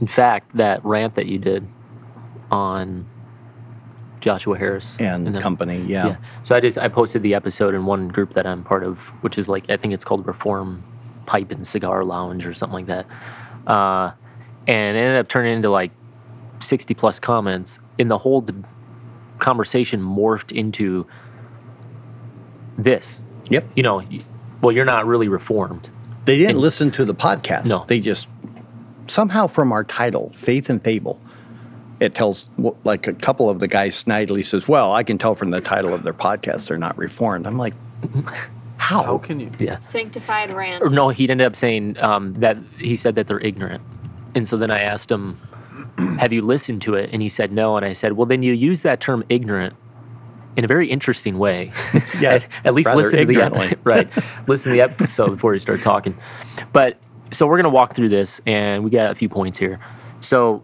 in 0.00 0.08
fact, 0.08 0.56
that 0.56 0.84
rant 0.84 1.14
that 1.14 1.26
you 1.26 1.38
did 1.38 1.66
on 2.52 3.06
Joshua 4.20 4.56
Harris 4.56 4.96
And 5.00 5.26
then- 5.26 5.42
company, 5.42 5.80
yeah. 5.80 6.06
Yeah. 6.06 6.16
So 6.44 6.54
I 6.54 6.60
just 6.60 6.78
I 6.78 6.86
posted 6.88 7.22
the 7.22 7.34
episode 7.34 7.74
in 7.74 7.86
one 7.86 8.06
group 8.08 8.34
that 8.34 8.46
I'm 8.46 8.62
part 8.62 8.84
of, 8.84 8.98
which 9.22 9.36
is 9.38 9.48
like 9.48 9.68
I 9.68 9.76
think 9.76 9.94
it's 9.94 10.04
called 10.04 10.26
Reform 10.26 10.84
Pipe 11.26 11.50
and 11.50 11.66
Cigar 11.66 12.04
Lounge 12.04 12.46
or 12.46 12.54
something 12.54 12.74
like 12.74 12.86
that. 12.86 13.06
Uh, 13.66 14.12
and 14.68 14.96
it 14.96 15.00
ended 15.00 15.16
up 15.16 15.28
turning 15.28 15.54
into 15.54 15.70
like 15.70 15.90
60 16.60 16.94
plus 16.94 17.18
comments, 17.18 17.80
and 17.98 18.08
the 18.08 18.18
whole 18.18 18.42
d- 18.42 18.54
conversation 19.40 20.00
morphed 20.00 20.52
into 20.52 21.06
this. 22.78 23.20
Yep. 23.48 23.64
You 23.74 23.82
know, 23.82 24.02
well, 24.60 24.72
you're 24.72 24.84
not 24.84 25.06
really 25.06 25.28
reformed. 25.28 25.88
They 26.24 26.36
didn't 26.36 26.50
And- 26.52 26.60
listen 26.60 26.90
to 26.92 27.04
the 27.04 27.14
podcast. 27.14 27.64
No. 27.66 27.84
They 27.88 27.98
just 28.00 28.28
somehow 29.08 29.46
from 29.48 29.72
our 29.72 29.82
title, 29.84 30.30
Faith 30.34 30.70
and 30.70 30.80
Fable, 30.82 31.20
it 32.02 32.14
tells 32.14 32.48
like 32.84 33.06
a 33.06 33.12
couple 33.12 33.48
of 33.48 33.60
the 33.60 33.68
guys 33.68 34.02
snidely 34.02 34.44
says, 34.44 34.66
"Well, 34.68 34.92
I 34.92 35.02
can 35.02 35.18
tell 35.18 35.34
from 35.34 35.50
the 35.50 35.60
title 35.60 35.94
of 35.94 36.02
their 36.02 36.12
podcast 36.12 36.68
they're 36.68 36.78
not 36.78 36.98
reformed." 36.98 37.46
I'm 37.46 37.58
like, 37.58 37.74
how? 38.82 39.04
How 39.04 39.18
can 39.18 39.38
you? 39.38 39.50
Yeah. 39.60 39.78
Sanctified 39.78 40.52
rant. 40.52 40.82
Or 40.82 40.88
no, 40.88 41.10
he 41.10 41.28
ended 41.28 41.46
up 41.46 41.54
saying 41.54 41.96
um, 42.00 42.34
that 42.34 42.58
he 42.78 42.96
said 42.96 43.14
that 43.14 43.28
they're 43.28 43.38
ignorant. 43.38 43.80
And 44.34 44.46
so 44.48 44.56
then 44.56 44.72
I 44.72 44.80
asked 44.80 45.10
him, 45.10 45.38
Have 46.18 46.32
you 46.32 46.42
listened 46.42 46.82
to 46.82 46.94
it? 46.94 47.10
And 47.12 47.22
he 47.22 47.28
said 47.28 47.52
no. 47.52 47.76
And 47.76 47.86
I 47.86 47.92
said, 47.92 48.14
Well, 48.14 48.26
then 48.26 48.42
you 48.42 48.52
use 48.52 48.82
that 48.82 49.00
term 49.00 49.24
ignorant 49.28 49.76
in 50.56 50.64
a 50.64 50.68
very 50.68 50.90
interesting 50.90 51.38
way. 51.38 51.72
Yeah, 52.18 52.34
at, 52.34 52.48
at 52.64 52.74
least 52.74 52.88
rather 52.88 53.02
listen 53.02 53.20
to 53.20 53.24
the 53.26 53.40
ep- 53.40 53.78
right. 53.84 54.08
Listen 54.46 54.70
to 54.70 54.74
the 54.74 54.82
episode 54.82 55.30
before 55.30 55.54
you 55.54 55.60
start 55.60 55.82
talking. 55.82 56.14
But 56.72 56.98
so 57.30 57.46
we're 57.46 57.56
going 57.56 57.64
to 57.64 57.70
walk 57.70 57.94
through 57.94 58.10
this, 58.10 58.40
and 58.46 58.84
we 58.84 58.90
got 58.90 59.10
a 59.10 59.14
few 59.14 59.28
points 59.28 59.58
here. 59.58 59.80
So 60.20 60.62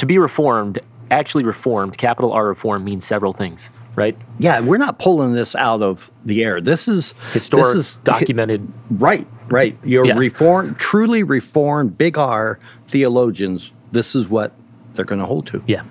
to 0.00 0.06
be 0.06 0.16
reformed, 0.16 0.78
actually 1.10 1.44
reformed, 1.44 1.98
capital 1.98 2.32
R 2.32 2.46
reformed 2.48 2.86
means 2.86 3.04
several 3.04 3.34
things, 3.34 3.68
right? 3.96 4.16
Yeah, 4.38 4.60
we're 4.60 4.78
not 4.78 4.98
pulling 4.98 5.32
this 5.34 5.54
out 5.54 5.82
of 5.82 6.10
the 6.24 6.42
air. 6.42 6.58
This 6.62 6.88
is 6.88 7.12
Historic, 7.34 7.66
This 7.66 7.74
is 7.74 7.94
documented. 8.02 8.66
Right, 8.90 9.26
right. 9.50 9.76
Your 9.84 10.06
Yeah. 10.06 10.16
reformed, 10.16 10.78
truly 10.78 11.22
reformed, 11.22 11.98
big 11.98 12.16
R 12.16 12.58
theologians. 12.88 13.72
This 13.92 14.14
is 14.14 14.26
what 14.26 14.52
they're 14.94 15.04
going 15.04 15.18
to 15.20 15.26
hold 15.26 15.46
to. 15.48 15.62
Yeah. 15.66 15.82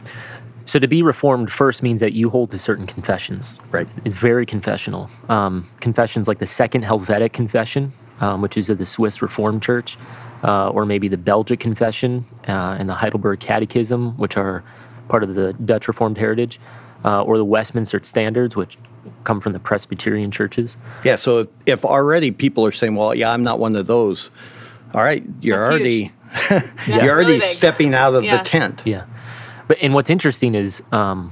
So 0.66 0.80
to 0.80 0.88
be 0.88 1.04
reformed 1.04 1.52
first 1.52 1.84
means 1.84 2.00
that 2.00 2.14
you 2.14 2.32
hold 2.32 2.50
to 2.50 2.58
certain 2.58 2.88
confessions. 2.88 3.54
Right. 3.70 3.88
It's 4.06 4.16
very 4.16 4.46
confessional. 4.48 5.08
Um, 5.30 5.68
confessions 5.82 6.28
like 6.28 6.40
the 6.40 6.48
Second 6.48 6.82
Helvetic 6.84 7.32
Confession, 7.32 7.94
um, 8.22 8.42
which 8.42 8.58
is 8.58 8.70
of 8.70 8.80
the 8.80 8.88
Swiss 8.88 9.22
Reformed 9.22 9.62
Church, 9.62 9.98
uh, 10.44 10.70
or 10.70 10.86
maybe 10.86 11.08
the 11.08 11.18
Belgic 11.18 11.60
Confession 11.60 12.26
uh, 12.48 12.78
and 12.80 12.88
the 12.90 12.94
Heidelberg 12.96 13.40
Catechism, 13.40 14.18
which 14.18 14.38
are 14.38 14.64
part 15.08 15.24
of 15.24 15.36
the 15.36 15.54
Dutch 15.54 15.88
Reformed 15.88 16.18
heritage, 16.18 16.60
uh, 17.04 17.24
or 17.24 17.38
the 17.38 17.46
Westminster 17.46 18.00
Standards, 18.04 18.56
which 18.56 18.78
come 19.24 19.40
from 19.42 19.54
the 19.54 19.60
Presbyterian 19.60 20.32
churches. 20.32 20.78
Yeah. 21.04 21.16
So 21.16 21.40
if, 21.40 21.48
if 21.66 21.86
already 21.86 22.32
people 22.32 22.66
are 22.66 22.72
saying, 22.72 22.96
"Well, 22.96 23.14
yeah, 23.16 23.32
I'm 23.32 23.44
not 23.44 23.60
one 23.60 23.76
of 23.76 23.88
those," 23.88 24.30
all 24.94 25.02
right, 25.02 25.24
you're 25.42 25.58
That's 25.60 25.70
already 25.70 26.00
huge. 26.04 26.12
you're 26.50 26.60
That's 26.60 26.90
already 26.90 27.14
really 27.28 27.40
big. 27.40 27.42
stepping 27.44 27.94
out 27.94 28.14
of 28.16 28.24
Yeah. 28.24 28.38
the 28.38 28.44
tent. 28.44 28.84
Yeah. 28.86 29.06
But 29.68 29.78
and 29.82 29.94
what's 29.94 30.10
interesting 30.10 30.56
is 30.56 30.82
um, 30.92 31.32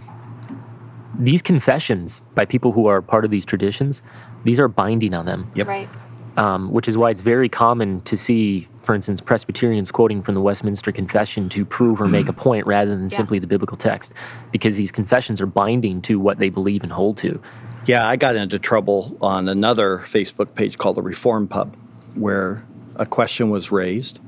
these 1.17 1.41
confessions 1.41 2.19
by 2.35 2.45
people 2.45 2.71
who 2.71 2.87
are 2.87 3.01
part 3.01 3.25
of 3.25 3.31
these 3.31 3.45
traditions, 3.45 4.01
these 4.43 4.59
are 4.59 4.67
binding 4.67 5.13
on 5.13 5.25
them. 5.25 5.47
Yep. 5.55 5.67
Right. 5.67 5.89
um, 6.37 6.71
which 6.71 6.87
is 6.87 6.97
why 6.97 7.09
it's 7.09 7.21
very 7.21 7.49
common 7.49 8.01
to 8.01 8.15
see, 8.15 8.67
for 8.87 8.95
instance, 8.95 9.19
Presbyterians 9.19 9.91
quoting 9.91 10.23
from 10.23 10.33
the 10.33 10.39
Westminster 10.39 10.93
Confession 10.93 11.49
to 11.49 11.65
prove 11.65 11.99
or 11.99 12.07
make 12.07 12.29
a 12.29 12.33
point 12.47 12.65
rather 12.65 12.91
than 12.91 13.09
Yeah. 13.09 13.17
simply 13.17 13.37
the 13.37 13.45
biblical 13.45 13.75
text, 13.75 14.13
because 14.53 14.77
these 14.77 14.93
confessions 14.93 15.41
are 15.41 15.45
binding 15.45 16.01
to 16.03 16.17
what 16.21 16.39
they 16.39 16.47
believe 16.47 16.83
and 16.83 16.91
hold 16.93 17.17
to. 17.17 17.41
Yeah, 17.85 18.07
I 18.07 18.15
got 18.15 18.37
into 18.37 18.57
trouble 18.59 19.17
on 19.21 19.49
another 19.49 19.97
Facebook 20.07 20.55
page 20.55 20.77
called 20.77 20.95
the 20.95 21.01
Reform 21.01 21.49
Pub, 21.49 21.75
where 22.15 22.63
a 22.95 23.05
question 23.05 23.49
was 23.49 23.73
raised, 23.73 24.19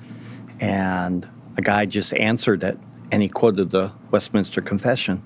and 0.60 1.26
a 1.58 1.62
guy 1.62 1.86
just 1.86 2.14
answered 2.16 2.62
it, 2.62 2.78
and 3.14 3.24
he 3.24 3.30
quoted 3.30 3.72
the 3.72 3.92
Westminster 4.12 4.60
Confession. 4.62 5.24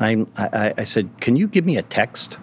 And 0.00 0.26
I, 0.38 0.44
I, 0.68 0.74
I 0.78 0.84
said, 0.84 1.10
"Can 1.20 1.36
you 1.36 1.46
give 1.48 1.66
me 1.66 1.76
a 1.76 1.82
text, 1.82 2.38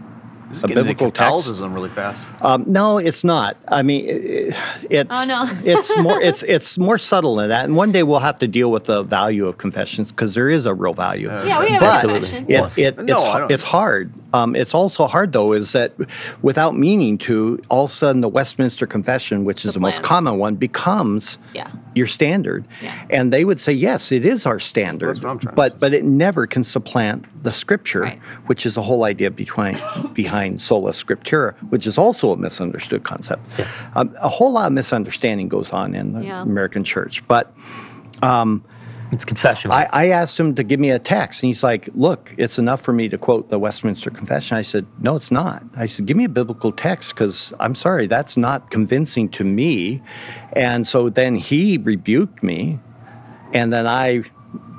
This 0.50 0.60
is 0.60 0.64
a 0.64 0.68
getting 0.68 0.82
into 0.82 0.90
biblical 0.94 1.08
text?" 1.12 1.20
Catholicism 1.20 1.74
really 1.74 1.90
fast. 1.90 2.24
Um, 2.42 2.64
no, 2.68 2.98
it's 2.98 3.24
not. 3.24 3.58
I 3.68 3.82
mean, 3.84 4.06
it, 4.08 4.56
it's 4.90 5.10
Oh, 5.12 5.26
no. 5.26 5.46
it's 5.64 5.96
more 5.98 6.22
it's 6.22 6.44
it's 6.56 6.78
more 6.78 6.98
subtle 6.98 7.36
than 7.36 7.50
that. 7.50 7.66
And 7.66 7.76
one 7.76 7.92
day 7.92 8.04
we'll 8.04 8.20
have 8.20 8.40
to 8.40 8.48
deal 8.48 8.72
with 8.72 8.86
the 8.86 9.04
value 9.04 9.48
of 9.48 9.58
confessions 9.58 10.12
because 10.12 10.34
there 10.36 10.50
is 10.50 10.66
a 10.66 10.74
real 10.74 10.94
value. 10.94 11.28
Yeah, 11.28 11.60
we 11.60 11.70
have 11.72 11.80
But 11.82 11.86
a 11.88 11.92
Absolutely. 12.10 12.30
confession. 12.30 12.82
it, 12.84 13.00
it, 13.00 13.06
No, 13.06 13.18
it's, 13.18 13.26
I 13.26 13.40
don't- 13.40 13.52
it's 13.52 13.64
hard. 13.64 14.12
Um, 14.34 14.56
it's 14.56 14.74
also 14.74 15.08
hard, 15.08 15.32
though, 15.32 15.54
is 15.54 15.72
that 15.72 15.94
without 16.42 16.76
meaning 16.78 17.18
to, 17.20 17.62
all 17.70 17.86
of 17.86 17.92
a 17.92 17.94
sudden 17.94 18.22
the 18.22 18.28
Westminster 18.28 18.86
Confession, 18.86 19.46
which 19.46 19.60
is 19.64 19.74
The 19.74 19.80
the 19.80 19.80
most 19.80 20.04
common 20.04 20.38
one, 20.38 20.56
becomes 20.56 21.38
Yeah. 21.54 21.70
your 21.96 22.08
standard. 22.08 22.66
Yeah. 22.82 22.94
And 23.10 23.32
they 23.32 23.46
would 23.46 23.62
say, 23.62 23.72
yes, 23.72 24.12
it 24.12 24.26
is 24.26 24.46
our 24.46 24.60
standard. 24.60 25.08
That's 25.10 25.22
what 25.22 25.30
I'm 25.32 25.40
trying 25.40 25.52
to 25.52 25.56
but, 25.56 25.72
say. 25.72 25.78
but 25.80 25.94
it 25.94 26.04
never 26.04 26.46
can 26.46 26.64
supplant 26.66 27.26
the 27.42 27.54
scripture, 27.54 28.02
Right. 28.02 28.20
which 28.48 28.66
is 28.66 28.74
the 28.74 28.82
whole 28.82 29.06
idea 29.06 29.32
behind, 29.32 29.82
behind 30.14 30.62
sola 30.62 30.92
scriptura, 30.92 31.54
which 31.70 31.88
is 31.88 31.98
also 31.98 32.32
a 32.34 32.38
misunderstood 32.38 33.04
concept. 33.04 33.42
Um, 33.96 34.14
a 34.20 34.28
whole 34.30 34.52
lot 34.52 34.68
of 34.68 34.74
misunderstanding 34.74 35.48
goes 35.48 35.72
on 35.72 35.96
in 35.96 36.12
the 36.14 36.24
Yeah. 36.26 36.42
American 36.42 36.84
church. 36.84 37.24
But 37.30 37.54
It's 39.12 39.24
confessional. 39.24 39.76
I, 39.76 39.88
I 39.92 40.08
asked 40.10 40.40
him 40.40 40.56
to 40.56 40.64
give 40.64 40.80
me 40.80 40.92
a 40.92 41.00
text, 41.00 41.42
and 41.42 41.48
he's 41.48 41.64
like, 41.64 41.90
"Look, 41.96 42.34
it's 42.38 42.60
enough 42.60 42.82
for 42.82 42.92
me 42.92 43.08
to 43.10 43.18
quote 43.18 43.50
the 43.50 43.58
Westminster 43.58 44.10
Confession." 44.10 44.58
I 44.58 44.62
said, 44.62 44.86
"No, 45.00 45.16
it's 45.16 45.32
not." 45.32 45.64
I 45.78 45.86
said, 45.86 46.06
"Give 46.06 46.18
me 46.18 46.26
a 46.26 46.30
biblical 46.30 46.72
text, 46.72 47.14
because 47.14 47.54
I'm 47.60 47.76
sorry, 47.76 48.08
that's 48.08 48.36
not 48.36 48.70
convincing 48.70 49.30
to 49.30 49.44
me." 49.44 50.02
And 50.54 50.88
so 50.88 51.10
then 51.10 51.36
he 51.36 51.78
rebuked 51.78 52.44
me, 52.44 52.80
and 53.54 53.72
then 53.72 53.88
I 53.88 54.24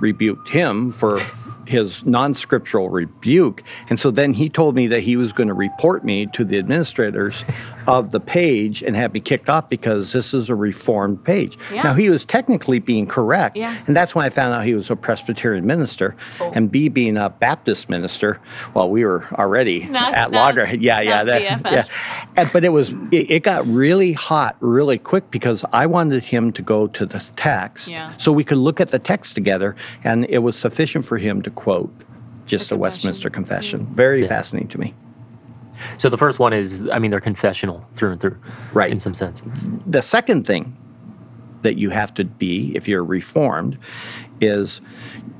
rebuked 0.00 0.50
him 0.50 0.92
for 0.92 1.18
his 1.66 2.04
non-scriptural 2.04 2.88
rebuke. 2.88 3.62
And 3.90 4.00
so 4.00 4.10
then 4.10 4.32
he 4.32 4.48
told 4.48 4.74
me 4.74 4.86
that 4.88 5.00
he 5.00 5.16
was 5.16 5.32
going 5.32 5.48
to 5.48 5.54
report 5.54 6.02
me 6.02 6.26
to 6.32 6.44
the 6.44 6.58
administrators 6.58 7.44
of 7.88 8.10
the 8.10 8.20
page 8.20 8.82
and 8.82 8.94
have 8.94 9.14
me 9.14 9.20
kicked 9.20 9.48
off 9.48 9.68
because 9.70 10.12
this 10.12 10.34
is 10.34 10.50
a 10.50 10.54
reformed 10.54 11.24
page. 11.24 11.56
Yeah. 11.72 11.82
Now 11.84 11.94
he 11.94 12.10
was 12.10 12.24
technically 12.24 12.78
being 12.80 13.06
correct, 13.06 13.56
Yeah. 13.56 13.74
and 13.86 13.96
that's 13.96 14.14
when 14.14 14.26
I 14.26 14.28
found 14.28 14.52
out 14.52 14.64
he 14.66 14.74
was 14.74 14.90
a 14.90 14.96
Presbyterian 14.96 15.64
minister, 15.66 16.14
Oh. 16.38 16.52
and 16.54 16.70
B 16.70 16.88
being 16.88 17.16
a 17.16 17.30
Baptist 17.30 17.88
minister. 17.88 18.40
Well, 18.74 18.90
we 18.90 19.04
were 19.04 19.24
already 19.32 19.84
Not- 19.90 20.12
at 20.14 20.30
not- 20.30 20.38
loggerhead. 20.38 20.82
Yeah, 20.82 21.00
yeah, 21.00 21.24
that, 21.24 21.42
yeah. 21.64 21.84
And- 22.36 22.50
but 22.52 22.62
it 22.64 22.68
was 22.68 22.92
it, 23.10 23.30
it 23.30 23.42
got 23.42 23.66
really 23.66 24.12
hot 24.12 24.56
really 24.60 24.98
quick 24.98 25.30
because 25.30 25.64
I 25.72 25.86
wanted 25.86 26.24
him 26.24 26.52
to 26.52 26.62
go 26.62 26.86
to 26.88 27.06
the 27.06 27.24
text 27.36 27.88
Yeah. 27.88 28.12
so 28.18 28.32
we 28.32 28.44
could 28.44 28.58
look 28.58 28.80
at 28.80 28.90
the 28.90 28.98
text 28.98 29.34
together, 29.34 29.74
and 30.04 30.26
it 30.28 30.38
was 30.38 30.56
sufficient 30.56 31.06
for 31.06 31.16
him 31.16 31.40
to 31.42 31.50
quote 31.50 31.90
just 32.46 32.68
The 32.68 32.74
the. 32.74 32.80
Westminster 32.80 33.30
Confession. 33.30 33.80
Mm. 33.86 33.94
Very 33.94 34.22
Yeah. 34.22 34.28
fascinating 34.28 34.68
to 34.68 34.78
me. 34.80 34.92
So 35.96 36.08
the 36.08 36.18
first 36.18 36.38
one 36.38 36.52
is, 36.52 36.88
I 36.90 36.98
mean, 36.98 37.10
they're 37.10 37.20
confessional 37.20 37.86
through 37.94 38.12
and 38.12 38.20
through, 38.20 38.36
Right. 38.72 38.90
In 38.90 39.00
some 39.00 39.14
sense. 39.14 39.42
the 39.86 40.02
second 40.02 40.46
thing 40.46 40.74
that 41.62 41.76
you 41.76 41.90
have 41.90 42.14
to 42.14 42.24
be 42.24 42.72
if 42.76 42.86
you're 42.88 43.04
reformed 43.04 43.76
is 44.40 44.80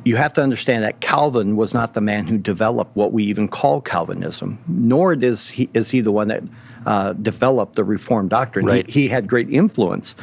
you 0.05 0.17
have 0.17 0.33
to 0.33 0.43
understand 0.43 0.83
that 0.85 1.01
Calvin 1.01 1.57
was 1.57 1.75
not 1.75 1.95
the 1.95 2.01
man 2.01 2.27
who 2.27 2.39
developed 2.39 2.97
what 2.97 3.13
we 3.13 3.25
even 3.25 3.47
call 3.49 3.81
Calvinism, 3.81 4.59
nor 4.67 5.13
is 5.13 5.51
he, 5.51 5.69
is 5.75 5.91
he 5.91 6.01
the 6.01 6.11
one 6.13 6.29
that 6.29 6.43
uh, 6.87 7.13
developed 7.13 7.75
the 7.75 7.85
Reformed 7.85 8.31
doctrine. 8.31 8.67
He- 8.69 8.85
He, 9.03 9.09
had 9.09 9.27
great 9.29 9.51
influence, 9.51 10.15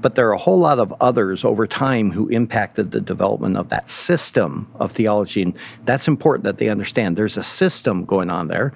but 0.00 0.14
there 0.14 0.28
are 0.28 0.32
a 0.32 0.38
whole 0.38 0.58
lot 0.58 0.78
of 0.78 0.94
others 1.00 1.44
over 1.44 1.66
time 1.66 2.12
who 2.12 2.28
impacted 2.28 2.92
the 2.92 3.00
development 3.00 3.56
of 3.56 3.70
that 3.70 3.90
system 3.90 4.68
of 4.78 4.92
theology, 4.92 5.42
and 5.42 5.54
that's 5.84 6.06
important 6.06 6.44
that 6.44 6.58
they 6.58 6.68
understand. 6.68 7.16
There's 7.16 7.36
a 7.36 7.42
system 7.42 8.04
going 8.04 8.30
on 8.30 8.46
there, 8.48 8.72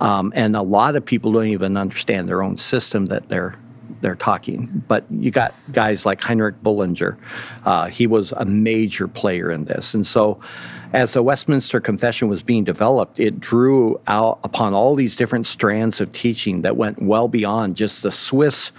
um, 0.00 0.32
and 0.34 0.56
a 0.56 0.62
lot 0.62 0.96
of 0.96 1.04
people 1.04 1.32
don't 1.32 1.46
even 1.46 1.76
understand 1.76 2.28
their 2.28 2.42
own 2.42 2.56
system 2.56 3.06
that 3.06 3.28
they're 3.28 3.56
they're 4.00 4.14
talking. 4.14 4.68
But 4.86 5.04
you 5.10 5.30
got 5.30 5.54
guys 5.72 6.06
like 6.06 6.20
Heinrich 6.20 6.62
Bullinger. 6.62 7.18
Uh, 7.64 7.88
he 7.88 8.06
was 8.06 8.32
a 8.32 8.44
major 8.44 9.08
player 9.08 9.50
in 9.50 9.64
this. 9.64 9.94
And 9.94 10.06
so, 10.06 10.40
as 10.92 11.14
the 11.14 11.22
Westminster 11.22 11.80
Confession 11.80 12.28
was 12.28 12.42
being 12.42 12.64
developed, 12.64 13.20
it 13.20 13.40
drew 13.40 14.00
out 14.06 14.38
upon 14.44 14.72
all 14.72 14.94
these 14.94 15.16
different 15.16 15.46
strands 15.46 16.00
of 16.00 16.12
teaching 16.12 16.62
that 16.62 16.76
went 16.76 17.02
well 17.02 17.28
beyond 17.28 17.76
just 17.76 18.02
the 18.02 18.12
Swiss 18.12 18.72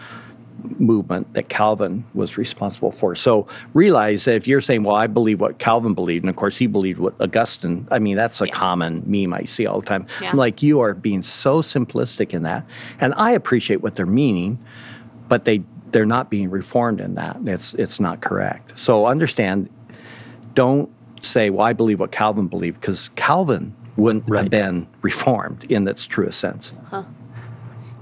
movement 0.79 1.33
that 1.33 1.49
Calvin 1.49 2.03
was 2.13 2.37
responsible 2.37 2.91
for. 2.91 3.15
So 3.15 3.47
realize 3.73 4.25
that 4.25 4.35
if 4.35 4.47
you're 4.47 4.61
saying, 4.61 4.83
well, 4.83 4.95
I 4.95 5.07
believe 5.07 5.41
what 5.41 5.59
Calvin 5.59 5.93
believed, 5.93 6.23
and 6.23 6.29
of 6.29 6.35
course 6.35 6.57
he 6.57 6.67
believed 6.67 6.99
what 6.99 7.13
Augustine, 7.19 7.87
I 7.91 7.99
mean, 7.99 8.15
that's 8.17 8.41
a 8.41 8.47
Yeah. 8.47 8.53
common 8.53 9.03
meme 9.05 9.33
I 9.33 9.43
see 9.43 9.65
all 9.65 9.79
the 9.81 9.85
time. 9.85 10.07
Yeah. 10.21 10.31
I'm 10.31 10.37
like, 10.37 10.61
you 10.63 10.79
are 10.81 10.93
being 10.93 11.21
so 11.23 11.61
simplistic 11.61 12.33
in 12.33 12.43
that. 12.43 12.63
And 12.99 13.13
I 13.17 13.31
appreciate 13.31 13.81
what 13.81 13.95
they're 13.95 14.05
meaning, 14.05 14.57
but 15.27 15.45
they 15.45 15.61
they're 15.91 16.05
not 16.05 16.29
being 16.29 16.51
reformed 16.51 17.01
in 17.01 17.15
that. 17.15 17.37
It's 17.45 17.73
it's 17.73 17.99
not 17.99 18.21
correct. 18.21 18.77
So 18.77 19.07
understand, 19.07 19.69
don't 20.53 20.87
say, 21.23 21.49
well, 21.49 21.65
I 21.65 21.73
believe 21.73 21.99
what 21.99 22.11
Calvin 22.11 22.47
believed, 22.47 22.79
because 22.79 23.09
Calvin 23.15 23.73
wouldn't 23.97 24.23
Right. 24.27 24.43
have 24.43 24.51
been 24.51 24.87
reformed 25.01 25.63
in 25.69 25.87
its 25.87 26.05
truest 26.05 26.39
sense. 26.39 26.71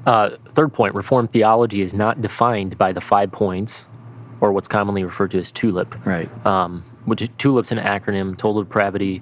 Uh, 0.07 0.37
third 0.53 0.71
point 0.73 0.95
Reformed 0.95 1.31
theology 1.31 1.81
is 1.81 1.93
not 1.93 2.21
defined 2.21 2.77
by 2.77 2.93
the 2.93 3.01
five 3.01 3.29
points, 3.29 3.83
or 4.39 4.53
what's 4.53 4.69
commonly 4.69 5.03
referred 5.03 5.31
to 5.31 5.37
as 5.37 5.51
TULIP. 5.51 6.05
Right. 6.05 6.29
um, 6.45 6.83
which 7.05 7.21
TULIP's 7.37 7.73
an 7.73 7.77
acronym: 7.77 8.37
total 8.37 8.63
depravity, 8.63 9.21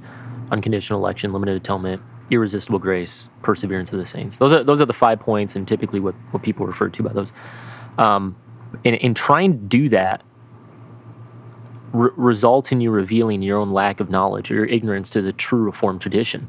unconditional 0.52 1.00
election, 1.00 1.34
limited 1.34 1.58
atonement, 1.58 2.04
irresistible 2.30 2.78
grace, 2.78 3.28
perseverance 3.42 3.92
of 3.92 3.98
the 3.98 4.06
saints. 4.06 4.38
Those 4.38 4.54
are 4.54 4.64
those 4.64 4.80
are 4.80 4.86
the 4.86 4.94
five 4.94 5.20
points, 5.20 5.56
and 5.56 5.68
typically 5.68 6.00
what 6.00 6.14
what 6.30 6.44
people 6.44 6.68
refer 6.68 6.90
to 6.90 7.04
by 7.04 7.14
those. 7.14 7.34
Um, 7.98 8.36
in, 8.84 8.94
in 8.94 9.14
trying 9.16 9.54
to 9.54 9.66
do 9.66 9.90
that, 9.90 10.22
re- 11.94 12.12
results 12.16 12.72
in 12.72 12.80
you 12.80 12.92
revealing 12.92 13.42
your 13.42 13.58
own 13.58 13.72
lack 13.72 14.00
of 14.00 14.12
knowledge 14.12 14.52
or 14.52 14.54
your 14.56 14.66
ignorance 14.66 15.10
to 15.12 15.22
the 15.24 15.34
true 15.34 15.64
Reformed 15.64 16.02
tradition. 16.02 16.48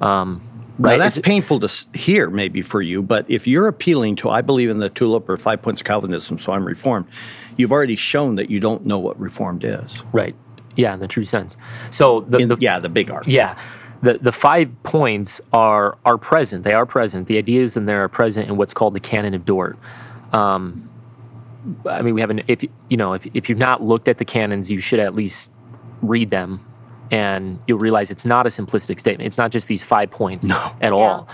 Um, 0.00 0.40
Now, 0.78 0.88
right? 0.90 0.98
that's 0.98 1.16
It's- 1.16 1.28
painful 1.28 1.60
to 1.60 1.84
hear, 1.96 2.30
maybe 2.30 2.60
for 2.62 2.82
you, 2.82 3.02
but 3.02 3.24
if 3.28 3.46
you're 3.46 3.68
appealing 3.68 4.16
to, 4.16 4.30
I 4.30 4.40
believe 4.40 4.70
in 4.70 4.78
the 4.78 4.88
tulip 4.90 5.28
or 5.28 5.36
five 5.36 5.62
points 5.62 5.80
of 5.80 5.86
Calvinism, 5.86 6.38
so 6.38 6.52
I'm 6.52 6.64
Reformed, 6.64 7.06
you've 7.56 7.70
already 7.72 7.94
shown 7.96 8.34
that 8.36 8.50
you 8.50 8.58
don't 8.60 8.84
know 8.84 8.98
what 8.98 9.18
Reformed 9.20 9.62
is. 9.64 10.02
right. 10.12 10.34
Yeah, 10.76 10.92
in 10.94 10.98
the 10.98 11.06
true 11.06 11.24
sense. 11.24 11.56
So 11.90 12.22
the, 12.22 12.38
In- 12.38 12.48
the 12.48 12.56
yeah, 12.58 12.80
the 12.80 12.88
big 12.88 13.08
R. 13.08 13.22
Yeah. 13.26 13.56
The, 14.02 14.14
the 14.14 14.32
five 14.32 14.68
points 14.82 15.40
are 15.52 15.96
are 16.04 16.18
present. 16.18 16.64
They 16.64 16.74
are 16.74 16.84
present. 16.84 17.28
The 17.28 17.38
ideas 17.38 17.76
in 17.76 17.86
there 17.86 18.02
are 18.02 18.08
present 18.08 18.48
in 18.48 18.56
what's 18.56 18.74
called 18.74 18.92
the 18.94 19.00
canon 19.00 19.34
of 19.34 19.44
Dort. 19.44 19.78
Um, 20.32 20.90
I 21.88 22.02
mean, 22.02 22.14
we 22.14 22.20
haven't. 22.20 22.42
If 22.48 22.64
you- 22.64 22.70
you 22.88 22.96
know, 22.96 23.12
if, 23.12 23.24
if 23.34 23.48
you've 23.48 23.56
not 23.58 23.82
looked 23.84 24.08
at 24.08 24.18
the 24.18 24.24
canons, 24.24 24.68
you 24.68 24.80
should 24.80 24.98
at 24.98 25.14
least 25.14 25.52
read 26.02 26.30
them, 26.30 26.58
and 27.14 27.60
you'll 27.68 27.78
realize 27.78 28.10
it's 28.10 28.26
not 28.26 28.44
a 28.44 28.48
simplistic 28.48 28.98
statement. 28.98 29.24
It's 29.28 29.38
not 29.38 29.52
just 29.52 29.68
these 29.68 29.84
five 29.84 30.10
points 30.10 30.50
at 30.80 30.92
all. 30.92 31.28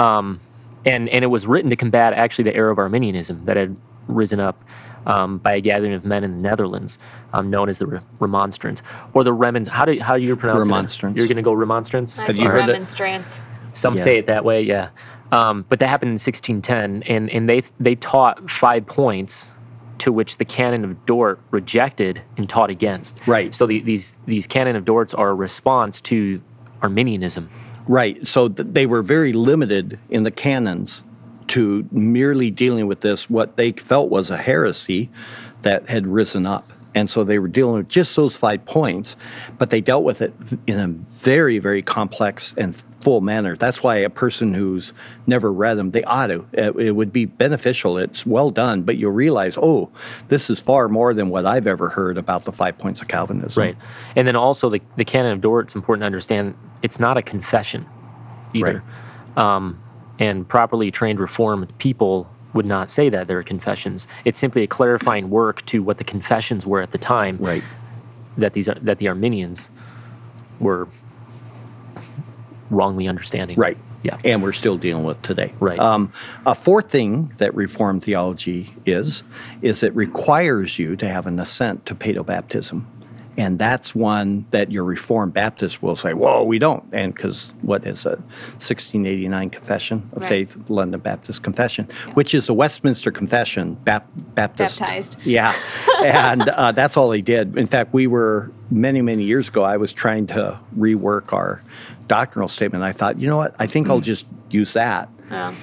Um, 0.00 0.40
and 0.84 1.08
and 1.08 1.22
it 1.22 1.28
was 1.28 1.46
written 1.46 1.70
to 1.70 1.76
combat 1.76 2.12
actually 2.12 2.44
the 2.44 2.56
era 2.56 2.72
of 2.72 2.78
Arminianism 2.78 3.44
that 3.44 3.56
had 3.56 3.76
risen 4.08 4.40
up 4.40 4.60
um, 5.06 5.38
by 5.38 5.52
a 5.54 5.60
gathering 5.60 5.92
of 5.92 6.04
men 6.04 6.24
in 6.24 6.32
the 6.32 6.38
Netherlands, 6.48 6.98
um, 7.32 7.50
known 7.50 7.68
as 7.68 7.78
the 7.78 7.86
Re- 7.86 8.00
Remonstrants 8.18 8.82
or 9.14 9.22
the 9.22 9.30
Remon. 9.32 9.68
How 9.68 9.84
do 9.84 9.96
how 10.00 10.16
do 10.16 10.24
you 10.24 10.34
pronounce 10.34 10.66
Remonstrants. 10.66 11.16
it? 11.16 11.18
You're 11.18 11.28
going 11.28 11.36
to 11.36 11.42
go 11.42 11.52
Remonstrants. 11.52 12.18
I 12.18 12.24
Have 12.26 12.36
you 12.36 12.48
heard 12.48 12.62
that? 12.62 12.72
remonstrance. 12.72 13.40
Some 13.74 13.94
Yeah. 13.96 14.02
say 14.02 14.18
it 14.18 14.26
that 14.26 14.44
way, 14.44 14.62
yeah. 14.62 14.88
Um, 15.30 15.64
but 15.68 15.78
that 15.78 15.86
happened 15.86 16.08
in 16.10 16.18
1610, 16.18 17.04
and, 17.04 17.30
and 17.30 17.48
they 17.48 17.62
they 17.78 17.94
taught 17.94 18.50
five 18.50 18.86
points 18.86 19.46
to 20.02 20.12
which 20.12 20.36
the 20.38 20.44
canon 20.44 20.84
of 20.84 21.06
Dort 21.06 21.38
rejected 21.52 22.22
and 22.36 22.48
taught 22.48 22.70
against. 22.70 23.20
Right. 23.26 23.54
So 23.54 23.66
the, 23.66 23.80
these 23.80 24.14
these 24.26 24.48
canon 24.48 24.74
of 24.74 24.84
Dorts 24.84 25.16
are 25.16 25.30
a 25.30 25.34
response 25.34 26.00
to 26.02 26.42
Arminianism. 26.82 27.48
Right. 27.86 28.26
So 28.26 28.48
th- 28.48 28.68
they 28.68 28.86
were 28.86 29.02
very 29.02 29.32
limited 29.32 30.00
in 30.10 30.24
the 30.24 30.32
canons 30.32 31.02
to 31.48 31.86
merely 31.92 32.50
dealing 32.50 32.86
with 32.88 33.00
this, 33.00 33.30
what 33.30 33.56
they 33.56 33.72
felt 33.72 34.10
was 34.10 34.30
a 34.30 34.36
heresy 34.36 35.08
that 35.62 35.88
had 35.88 36.06
risen 36.06 36.46
up. 36.46 36.72
And 36.94 37.08
so 37.08 37.22
they 37.22 37.38
were 37.38 37.48
dealing 37.48 37.76
with 37.76 37.88
just 37.88 38.16
those 38.16 38.36
five 38.36 38.64
points, 38.64 39.14
but 39.58 39.70
they 39.70 39.80
dealt 39.80 40.02
with 40.02 40.20
it 40.20 40.32
in 40.66 40.78
a 40.78 40.88
very, 40.88 41.58
very 41.58 41.82
complex 41.82 42.54
and 42.56 42.74
full 43.02 43.20
manner. 43.20 43.56
That's 43.56 43.82
why 43.82 43.96
a 43.96 44.10
person 44.10 44.54
who's 44.54 44.92
never 45.26 45.52
read 45.52 45.74
them, 45.74 45.90
they 45.90 46.04
ought 46.04 46.28
to. 46.28 46.44
It, 46.52 46.76
it 46.76 46.92
would 46.92 47.12
be 47.12 47.24
beneficial. 47.24 47.98
It's 47.98 48.24
well 48.24 48.50
done, 48.50 48.82
but 48.82 48.96
you'll 48.96 49.12
realize, 49.12 49.56
oh, 49.56 49.90
this 50.28 50.48
is 50.48 50.60
far 50.60 50.88
more 50.88 51.12
than 51.14 51.28
what 51.28 51.44
I've 51.46 51.66
ever 51.66 51.88
heard 51.88 52.16
about 52.16 52.44
the 52.44 52.52
five 52.52 52.78
points 52.78 53.02
of 53.02 53.08
Calvinism. 53.08 53.60
Right. 53.60 53.76
And 54.16 54.26
then 54.26 54.36
also 54.36 54.68
the, 54.68 54.80
the 54.96 55.04
canon 55.04 55.32
of 55.32 55.40
Dort, 55.40 55.66
it's 55.66 55.74
important 55.74 56.02
to 56.02 56.06
understand 56.06 56.54
it's 56.82 57.00
not 57.00 57.16
a 57.16 57.22
confession 57.22 57.86
either. 58.52 58.82
Um, 59.36 59.80
and 60.18 60.46
properly 60.48 60.90
trained 60.90 61.18
Reformed 61.18 61.76
people 61.78 62.28
would 62.52 62.66
not 62.66 62.90
say 62.90 63.08
that 63.08 63.28
they're 63.28 63.42
confessions. 63.42 64.06
It's 64.24 64.38
simply 64.38 64.62
a 64.62 64.66
clarifying 64.66 65.30
work 65.30 65.64
to 65.66 65.82
what 65.82 65.98
the 65.98 66.04
confessions 66.04 66.66
were 66.66 66.82
at 66.82 66.92
the 66.92 66.98
time 66.98 67.38
Right. 67.40 67.62
that 68.36 68.52
these 68.52 68.66
that 68.66 68.98
the 68.98 69.08
Arminians 69.08 69.70
were 70.60 70.86
wrongly 72.72 73.06
understanding. 73.06 73.56
Right. 73.56 73.76
Yeah. 74.02 74.18
And 74.24 74.42
we're 74.42 74.52
still 74.52 74.78
dealing 74.78 75.04
with 75.04 75.22
today. 75.22 75.52
Right. 75.60 75.78
Um, 75.78 76.12
a 76.44 76.54
fourth 76.54 76.90
thing 76.90 77.32
that 77.38 77.54
Reformed 77.54 78.02
theology 78.02 78.70
is, 78.84 79.22
is 79.60 79.82
it 79.82 79.94
requires 79.94 80.78
you 80.78 80.96
to 80.96 81.08
have 81.08 81.26
an 81.26 81.38
assent 81.38 81.86
to 81.86 81.94
paedobaptism. 81.94 82.82
And 83.36 83.58
that's 83.58 83.94
one 83.94 84.44
that 84.50 84.70
your 84.70 84.84
Reformed 84.84 85.32
Baptist 85.32 85.82
will 85.82 85.96
say, 85.96 86.12
whoa, 86.12 86.42
we 86.42 86.58
don't. 86.58 86.84
And 86.92 87.14
because 87.14 87.50
what 87.62 87.86
is 87.86 88.04
a 88.04 88.16
1689 88.60 89.48
Confession 89.50 90.02
of 90.12 90.22
Right. 90.22 90.28
Faith, 90.28 90.68
London 90.68 91.00
Baptist 91.00 91.42
Confession, 91.42 91.88
which 92.12 92.34
is 92.34 92.46
the 92.46 92.52
Westminster 92.54 93.10
Confession, 93.10 93.74
Bap- 93.74 94.06
Baptist. 94.34 94.80
Baptized. 94.80 95.16
Yeah. 95.24 95.54
and 96.04 96.42
uh, 96.42 96.72
that's 96.72 96.98
all 96.98 97.08
they 97.08 97.22
did. 97.22 97.56
In 97.56 97.66
fact, 97.66 97.94
we 97.94 98.06
were, 98.06 98.50
many, 98.70 99.00
many 99.00 99.22
years 99.24 99.48
ago, 99.48 99.62
I 99.62 99.78
was 99.78 99.94
trying 99.94 100.26
to 100.28 100.58
rework 100.76 101.32
our 101.32 101.62
doctrinal 102.06 102.48
statement. 102.48 102.84
I 102.84 102.92
thought, 102.92 103.18
you 103.18 103.26
know 103.26 103.36
what? 103.36 103.54
I 103.58 103.66
think 103.66 103.88
I'll 103.88 104.00
mm. 104.00 104.04
just 104.04 104.26
use 104.50 104.74
that. 104.74 105.08
Oh. 105.30 105.54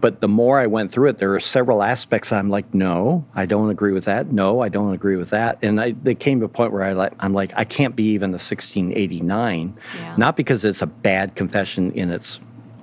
But 0.00 0.20
the 0.20 0.28
more 0.28 0.58
I 0.58 0.66
went 0.66 0.92
through 0.92 1.08
it, 1.08 1.18
there 1.18 1.34
are 1.34 1.40
several 1.40 1.82
aspects 1.82 2.30
I'm 2.30 2.50
like, 2.50 2.74
no, 2.74 3.24
I 3.34 3.46
don't 3.46 3.70
agree 3.70 3.92
with 3.92 4.04
that. 4.04 4.26
No, 4.26 4.60
I 4.60 4.68
don't 4.68 4.92
agree 4.92 5.16
with 5.16 5.30
that. 5.30 5.58
And 5.62 5.80
I, 5.80 5.92
they 5.92 6.14
came 6.14 6.40
to 6.40 6.46
a 6.46 6.48
point 6.48 6.72
where 6.72 6.82
I 6.82 6.92
like, 6.92 7.12
I'm 7.18 7.32
like, 7.32 7.52
I 7.56 7.64
can't 7.64 7.96
be 7.96 8.10
even 8.10 8.30
the 8.30 8.36
1689, 8.36 9.74
Yeah. 9.98 10.14
not 10.16 10.36
because 10.36 10.64
it's 10.64 10.82
a 10.82 10.86
bad 10.86 11.34
confession 11.34 11.92
in 11.92 12.10
its 12.10 12.38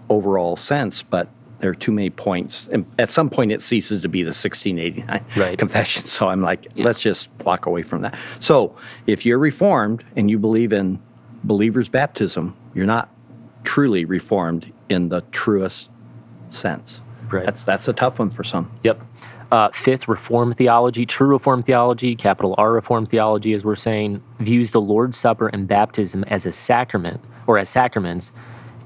overall 0.10 0.58
sense, 0.58 1.04
but 1.04 1.30
there 1.60 1.72
are 1.72 1.76
too 1.76 1.94
many 1.94 2.10
points. 2.10 2.68
And 2.68 2.86
at 3.00 3.10
some 3.10 3.30
point, 3.30 3.52
it 3.54 3.62
ceases 3.64 4.02
to 4.02 4.10
be 4.10 4.24
the 4.24 4.30
1689 4.30 5.22
Right. 5.38 5.58
confession. 5.58 6.08
So 6.08 6.28
I'm 6.28 6.42
like, 6.42 6.68
let's 6.76 7.02
just 7.02 7.30
walk 7.46 7.68
away 7.68 7.84
from 7.84 8.02
that. 8.02 8.18
So 8.42 8.76
if 9.08 9.26
you're 9.26 9.40
reformed 9.40 10.04
and 10.18 10.30
you 10.30 10.40
believe 10.40 10.74
in 10.74 11.00
believer's 11.44 11.90
baptism, 11.90 12.56
you're 12.74 12.86
not 12.86 13.10
truly 13.64 14.06
reformed 14.06 14.72
in 14.90 15.10
the 15.10 15.22
truest 15.32 15.90
sense. 16.52 17.00
Right. 17.32 17.46
That's 17.46 17.64
that's 17.64 17.88
a 17.88 17.94
tough 17.94 18.20
one 18.20 18.30
for 18.30 18.44
some. 18.44 18.72
Yep. 18.84 19.00
Uh, 19.52 19.70
fifth, 19.70 20.08
Reform 20.08 20.54
theology, 20.54 21.06
true 21.06 21.28
Reform 21.28 21.62
theology, 21.62 22.16
capital 22.16 22.56
R 22.58 22.72
Reform 22.72 23.06
theology, 23.06 23.54
as 23.54 23.64
we're 23.64 23.76
saying, 23.76 24.24
views 24.40 24.72
the 24.72 24.82
Lord's 24.82 25.16
Supper 25.16 25.48
and 25.48 25.68
baptism 25.68 26.24
as 26.24 26.48
a 26.48 26.52
sacrament 26.52 27.22
or 27.46 27.60
as 27.60 27.70
sacraments, 27.70 28.32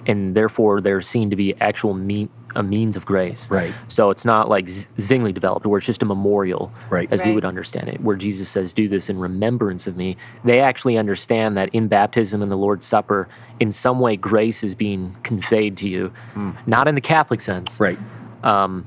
and 0.05 0.35
therefore 0.35 0.81
they're 0.81 1.01
seen 1.01 1.29
to 1.29 1.37
be 1.37 1.55
actual 1.61 1.93
mean, 1.93 2.29
a 2.55 2.63
means 2.63 2.95
of 2.95 3.05
grace. 3.05 3.49
Right. 3.51 3.73
So 3.87 4.09
it's 4.09 4.25
not 4.25 4.49
like 4.49 4.69
Z- 4.69 4.87
Zwingli 4.99 5.31
developed, 5.31 5.65
where 5.65 5.77
it's 5.77 5.85
just 5.85 6.01
a 6.01 6.05
memorial, 6.05 6.71
Right. 6.89 7.07
as 7.11 7.21
we 7.21 7.33
would 7.33 7.45
understand 7.45 7.87
it, 7.89 8.01
where 8.01 8.15
Jesus 8.15 8.49
says, 8.49 8.73
"Do 8.73 8.87
this 8.87 9.09
in 9.09 9.19
remembrance 9.19 9.85
of 9.85 9.95
me." 9.97 10.17
They 10.43 10.59
actually 10.59 10.97
understand 10.97 11.57
that 11.57 11.69
in 11.73 11.87
baptism 11.87 12.41
and 12.41 12.51
the 12.51 12.55
Lord's 12.57 12.85
Supper, 12.85 13.27
in 13.59 13.71
some 13.71 13.99
way, 13.99 14.15
grace 14.15 14.63
is 14.63 14.75
being 14.75 15.15
conveyed 15.23 15.77
to 15.77 15.89
you, 15.89 16.11
hmm. 16.33 16.51
not 16.65 16.87
in 16.87 16.95
the 16.95 17.01
Catholic 17.01 17.41
sense, 17.41 17.79
Right. 17.79 17.97
Um, 18.43 18.85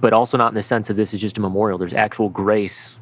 but 0.00 0.12
also 0.12 0.36
not 0.36 0.48
in 0.48 0.54
the 0.54 0.62
sense 0.62 0.90
of 0.90 0.96
this 0.96 1.14
is 1.14 1.20
just 1.20 1.38
a 1.38 1.40
memorial. 1.40 1.78
There's 1.78 1.94
actual 1.94 2.28
grace 2.28 2.98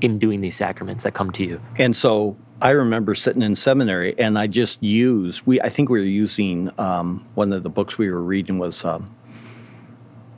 in 0.00 0.18
doing 0.18 0.40
these 0.40 0.56
sacraments 0.56 1.04
that 1.04 1.14
come 1.14 1.30
to 1.32 1.44
you. 1.44 1.60
And 1.78 1.96
so 1.96 2.36
I 2.62 2.70
remember 2.70 3.16
sitting 3.16 3.42
in 3.42 3.56
seminary 3.56 4.16
and 4.16 4.38
I 4.38 4.46
just 4.46 4.80
used 4.84 5.44
we 5.44 5.60
I 5.60 5.68
think 5.68 5.88
we 5.88 5.98
were 5.98 6.06
using 6.06 6.70
um, 6.78 7.26
one 7.34 7.52
of 7.52 7.64
the 7.64 7.68
books 7.68 7.98
we 7.98 8.08
were 8.08 8.22
reading 8.22 8.60
was 8.60 8.84
um, 8.84 9.12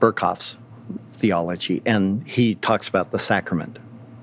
Berkhof's 0.00 0.56
theology 1.18 1.82
and 1.84 2.26
he 2.26 2.54
talks 2.54 2.88
about 2.88 3.10
the 3.10 3.18
sacrament 3.18 3.78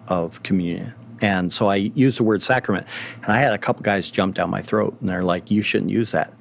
of 0.08 0.42
communion. 0.42 0.96
And 1.22 1.54
so 1.54 1.68
I 1.68 1.76
used 1.76 2.18
the 2.18 2.24
word 2.24 2.42
sacrament 2.42 2.88
and 3.22 3.32
I 3.32 3.38
had 3.38 3.54
a 3.54 3.60
couple 3.60 3.84
guys 3.84 4.10
jump 4.10 4.34
down 4.34 4.50
my 4.50 4.64
throat 4.64 4.98
and 5.00 5.08
they're 5.08 5.24
like, 5.24 5.52
you 5.52 5.62
shouldn't 5.62 5.92
use 5.92 6.10
that. 6.10 6.34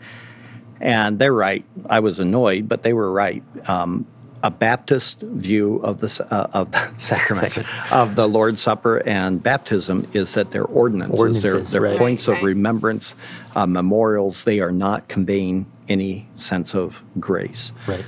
And 0.80 1.18
they're 1.18 1.30
right. 1.30 1.62
I 1.90 2.00
was 2.00 2.20
annoyed, 2.20 2.70
but 2.70 2.82
they 2.82 2.94
were 2.94 3.12
right. 3.12 3.42
Um, 3.68 4.06
a 4.42 4.50
Baptist 4.50 5.20
view 5.20 5.76
of 5.82 6.00
the 6.00 6.26
uh, 6.30 6.46
of 6.52 6.72
the 6.72 6.78
sacraments 6.96 7.54
Sacraments. 7.54 7.92
of 7.92 8.14
the 8.16 8.26
Lord's 8.28 8.60
Supper 8.62 9.02
and 9.06 9.42
baptism 9.42 10.06
is 10.14 10.34
that 10.34 10.50
they're 10.50 10.64
ordinances. 10.64 11.42
they're 11.42 11.54
Ordinances, 11.54 11.70
they're 11.70 11.80
right. 11.82 11.98
points 11.98 12.26
Right, 12.28 12.38
of 12.38 12.42
remembrance, 12.44 13.14
uh, 13.54 13.66
memorials. 13.66 14.44
They 14.44 14.60
are 14.60 14.72
not 14.72 15.08
conveying 15.08 15.66
any 15.88 16.26
sense 16.36 16.74
of 16.74 17.02
grace. 17.18 17.72
Right. 17.86 18.04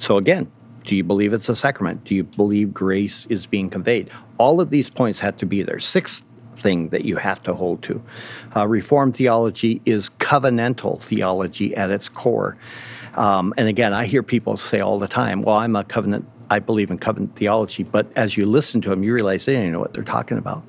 So 0.00 0.18
again, 0.18 0.50
do 0.84 0.94
you 0.94 1.04
believe 1.04 1.32
it's 1.32 1.48
a 1.48 1.56
sacrament? 1.56 2.04
Do 2.04 2.14
you 2.14 2.24
believe 2.24 2.74
grace 2.74 3.26
is 3.26 3.46
being 3.46 3.70
conveyed? 3.70 4.10
All 4.38 4.60
of 4.60 4.70
these 4.70 4.90
points 4.90 5.20
have 5.20 5.38
to 5.38 5.46
be 5.46 5.62
there. 5.62 5.80
Sixth 5.80 6.22
thing 6.58 6.88
that 6.90 7.04
you 7.04 7.16
have 7.16 7.42
to 7.44 7.54
hold 7.54 7.82
to. 7.84 8.02
Uh, 8.54 8.66
Reformed 8.66 9.16
theology 9.16 9.80
is 9.84 10.10
covenantal 10.10 11.00
theology 11.00 11.74
at 11.76 11.90
its 11.90 12.08
core. 12.08 12.56
Um, 13.16 13.54
and 13.56 13.68
again, 13.68 13.92
I 13.92 14.06
hear 14.06 14.22
people 14.22 14.56
say 14.56 14.80
all 14.80 14.98
the 14.98 15.08
time, 15.08 15.42
well, 15.42 15.56
I'm 15.56 15.76
a 15.76 15.84
covenant, 15.84 16.28
I 16.50 16.58
believe 16.58 16.90
in 16.90 16.98
covenant 16.98 17.36
theology. 17.36 17.82
But 17.82 18.06
as 18.16 18.36
you 18.36 18.46
listen 18.46 18.80
to 18.82 18.90
them, 18.90 19.02
you 19.04 19.14
realize 19.14 19.44
they 19.44 19.54
don't 19.54 19.72
know 19.72 19.80
what 19.80 19.92
they're 19.92 20.02
talking 20.02 20.38
about. 20.38 20.62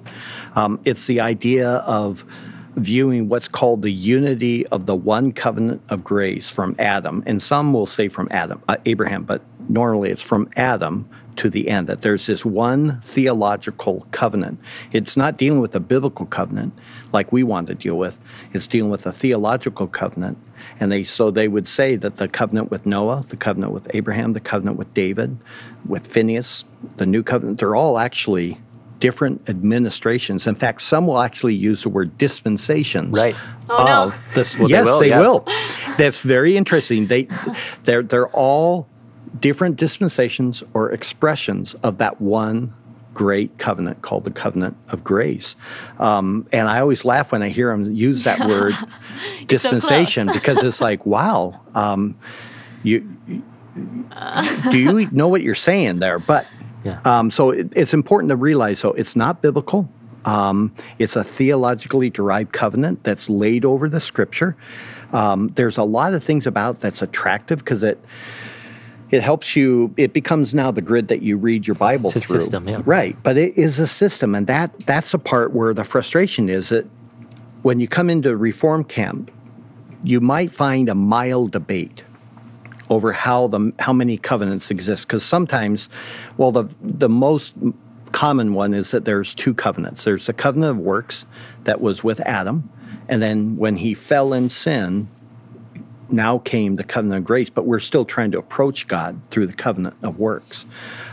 Um, 0.55 0.79
it's 0.85 1.07
the 1.07 1.21
idea 1.21 1.69
of 1.69 2.23
viewing 2.75 3.29
what's 3.29 3.47
called 3.47 3.81
the 3.81 3.91
unity 3.91 4.67
of 4.67 4.85
the 4.85 4.95
one 4.95 5.31
covenant 5.31 5.81
of 5.89 6.03
grace 6.03 6.49
from 6.49 6.75
Adam, 6.77 7.23
and 7.25 7.41
some 7.41 7.73
will 7.73 7.87
say 7.87 8.09
from 8.09 8.27
Adam, 8.31 8.61
uh, 8.67 8.75
Abraham, 8.85 9.23
but 9.23 9.41
normally 9.69 10.11
it's 10.11 10.21
from 10.21 10.49
Adam 10.55 11.07
to 11.37 11.49
the 11.49 11.69
end, 11.69 11.87
that 11.87 12.01
there's 12.01 12.27
this 12.27 12.45
one 12.45 12.99
theological 13.01 14.07
covenant. 14.11 14.59
It's 14.93 15.17
not 15.17 15.37
dealing 15.37 15.59
with 15.59 15.75
a 15.75 15.79
biblical 15.79 16.25
covenant 16.25 16.73
like 17.11 17.31
we 17.31 17.43
want 17.43 17.67
to 17.67 17.75
deal 17.75 17.97
with, 17.97 18.17
it's 18.53 18.67
dealing 18.67 18.91
with 18.91 19.05
a 19.05 19.11
theological 19.11 19.87
covenant. 19.87 20.37
And 20.79 20.91
they 20.91 21.03
so 21.03 21.31
they 21.31 21.47
would 21.47 21.67
say 21.67 21.95
that 21.95 22.17
the 22.17 22.27
covenant 22.27 22.69
with 22.69 22.85
Noah, 22.85 23.25
the 23.29 23.37
covenant 23.37 23.71
with 23.71 23.87
Abraham, 23.93 24.33
the 24.33 24.39
covenant 24.39 24.77
with 24.77 24.93
David, 24.93 25.37
with 25.87 26.07
Phinehas, 26.07 26.65
the 26.97 27.05
new 27.05 27.23
covenant, 27.23 27.59
they're 27.59 27.75
all 27.75 27.97
actually 27.97 28.57
different 28.99 29.47
administrations. 29.49 30.47
In 30.47 30.55
fact, 30.55 30.81
some 30.81 31.07
will 31.07 31.19
actually 31.19 31.55
use 31.55 31.83
the 31.83 31.89
word 31.89 32.17
dispensations. 32.17 33.15
Right. 33.15 33.35
Oh, 33.69 33.85
no. 33.85 34.33
this. 34.33 34.57
Well, 34.57 34.67
they 34.67 34.73
yes, 34.73 34.85
will, 34.85 34.99
they 34.99 35.09
yeah. 35.09 35.19
will. 35.19 35.45
That's 35.97 36.19
very 36.19 36.57
interesting. 36.57 37.07
They, 37.07 37.27
they're 37.83 38.03
they're 38.03 38.27
all 38.27 38.87
different 39.39 39.77
dispensations 39.77 40.63
or 40.73 40.91
expressions 40.91 41.73
of 41.75 41.97
that 41.97 42.21
one 42.21 42.73
great 43.13 43.57
covenant 43.57 44.01
called 44.01 44.25
the 44.25 44.31
covenant 44.31 44.75
of 44.89 45.03
grace. 45.03 45.55
Um, 45.99 46.47
and 46.51 46.67
I 46.67 46.81
always 46.81 47.05
laugh 47.05 47.31
when 47.31 47.41
I 47.41 47.49
hear 47.49 47.69
them 47.69 47.91
use 47.93 48.23
that 48.23 48.39
word 48.47 48.73
dispensation 49.47 50.27
because 50.31 50.63
it's 50.63 50.81
like, 50.81 51.05
wow, 51.05 51.59
um, 51.73 52.15
you 52.83 53.07
do 54.71 54.77
you 54.79 55.09
know 55.11 55.27
what 55.27 55.41
you're 55.41 55.55
saying 55.55 55.99
there? 55.99 56.19
But 56.19 56.45
Yeah. 56.83 56.99
um, 57.03 57.31
so 57.31 57.49
it, 57.49 57.67
it's 57.75 57.93
important 57.93 58.29
to 58.29 58.35
realize, 58.35 58.81
though, 58.81 58.91
it's 58.91 59.15
not 59.15 59.41
biblical. 59.41 59.89
Um, 60.23 60.71
it's 60.97 61.15
a 61.15 61.23
theologically 61.23 62.09
derived 62.09 62.51
covenant 62.51 63.03
that's 63.03 63.29
laid 63.29 63.63
over 63.65 63.89
the 63.89 64.01
scripture. 64.01 64.55
Um, 65.13 65.49
there's 65.55 65.77
a 65.77 65.83
lot 65.83 66.13
of 66.13 66.23
things 66.23 66.47
about 66.47 66.79
that's 66.81 67.01
attractive 67.01 67.59
because 67.59 67.83
it 67.83 67.99
it 69.11 69.21
helps 69.21 69.55
you. 69.55 69.93
It 69.97 70.13
becomes 70.13 70.53
now 70.53 70.71
the 70.71 70.81
grid 70.81 71.09
that 71.09 71.21
you 71.21 71.37
read 71.37 71.67
your 71.67 71.75
Bible 71.75 72.09
It's 72.09 72.17
a 72.17 72.21
through. 72.21 72.39
system, 72.39 72.67
yeah. 72.67 72.81
Right, 72.85 73.15
but 73.21 73.37
it 73.37 73.55
is 73.57 73.77
a 73.77 73.87
system, 73.87 74.33
and 74.33 74.47
that 74.47 74.71
that's 74.87 75.11
the 75.11 75.19
part 75.19 75.53
where 75.53 75.73
the 75.75 75.83
frustration 75.83 76.49
is 76.49 76.69
that 76.69 76.85
when 77.65 77.79
you 77.79 77.87
come 77.87 78.11
into 78.11 78.37
reform 78.37 78.83
camp, 78.83 79.31
you 80.03 80.21
might 80.21 80.51
find 80.51 80.87
a 80.87 80.93
mild 80.93 81.49
debate 81.49 82.03
over 82.91 83.11
how 83.11 83.47
the 83.47 83.73
how 83.79 83.91
many 83.91 84.19
covenants 84.19 84.69
exist 84.69 85.07
because 85.07 85.25
sometimes 85.25 85.89
well 86.37 86.51
the 86.51 86.71
the 86.79 87.09
most 87.09 87.55
common 88.11 88.53
one 88.53 88.75
is 88.75 88.91
that 88.91 89.03
there's 89.03 89.33
two 89.33 89.55
covenants. 89.55 90.03
There's 90.03 90.27
the 90.27 90.33
covenant 90.33 90.77
of 90.77 90.77
works 90.77 91.25
that 91.63 91.81
was 91.81 92.03
with 92.03 92.19
Adam 92.19 92.69
and 93.09 93.19
then 93.19 93.57
when 93.57 93.77
he 93.77 93.95
fell 93.95 94.31
in 94.31 94.49
sin 94.49 95.07
now 96.11 96.37
came 96.37 96.75
the 96.75 96.83
covenant 96.83 97.21
of 97.21 97.25
grace 97.25 97.49
but 97.49 97.65
we're 97.65 97.79
still 97.79 98.05
trying 98.05 98.29
to 98.29 98.37
approach 98.37 98.87
God 98.87 99.19
through 99.31 99.47
the 99.47 99.53
covenant 99.53 99.95
of 100.03 100.19
works 100.19 100.65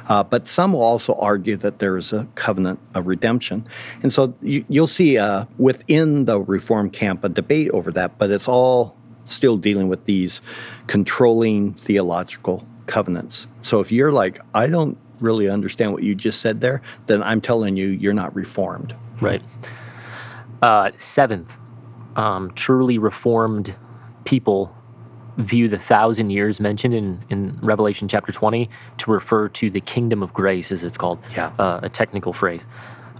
uh, 0.08 0.22
but 0.22 0.48
some 0.48 0.72
will 0.72 0.82
also 0.82 1.14
argue 1.14 1.56
that 1.56 1.78
there 1.78 1.96
is 1.96 2.12
a 2.12 2.26
covenant 2.34 2.78
of 2.94 3.06
redemption 3.06 3.64
and 4.02 4.12
so 4.12 4.34
you, 4.42 4.64
you'll 4.68 4.86
see 4.86 5.18
uh, 5.18 5.44
within 5.58 6.24
the 6.24 6.40
reform 6.40 6.90
camp 6.90 7.24
a 7.24 7.28
debate 7.28 7.70
over 7.70 7.90
that 7.90 8.18
but 8.18 8.30
it's 8.30 8.48
all 8.48 8.96
still 9.26 9.56
dealing 9.56 9.88
with 9.88 10.04
these 10.04 10.40
controlling 10.86 11.74
theological 11.74 12.64
covenants. 12.86 13.46
So 13.62 13.80
if 13.80 13.92
you're 13.92 14.12
like, 14.12 14.40
I 14.54 14.66
don't 14.66 14.98
really 15.20 15.48
understand 15.48 15.92
what 15.92 16.02
you 16.02 16.14
just 16.14 16.40
said 16.40 16.60
there, 16.60 16.82
then 17.06 17.22
I'm 17.22 17.40
telling 17.40 17.76
you, 17.76 17.86
you're 17.86 18.14
not 18.14 18.34
reformed. 18.34 18.94
Right. 19.20 19.42
Uh, 20.60 20.90
seventh, 20.98 21.56
um, 22.16 22.52
truly 22.52 22.98
reformed 22.98 23.74
people 24.24 24.74
view 25.38 25.68
the 25.68 25.78
thousand 25.78 26.30
years 26.30 26.60
mentioned 26.60 26.94
in, 26.94 27.18
in 27.30 27.58
Revelation 27.62 28.06
chapter 28.08 28.32
20 28.32 28.68
to 28.98 29.10
refer 29.10 29.48
to 29.48 29.70
the 29.70 29.80
kingdom 29.80 30.22
of 30.22 30.32
grace, 30.34 30.70
as 30.70 30.84
it's 30.84 30.96
called, 30.98 31.18
Yeah. 31.34 31.52
uh, 31.58 31.80
a 31.82 31.88
technical 31.88 32.32
phrase. 32.32 32.66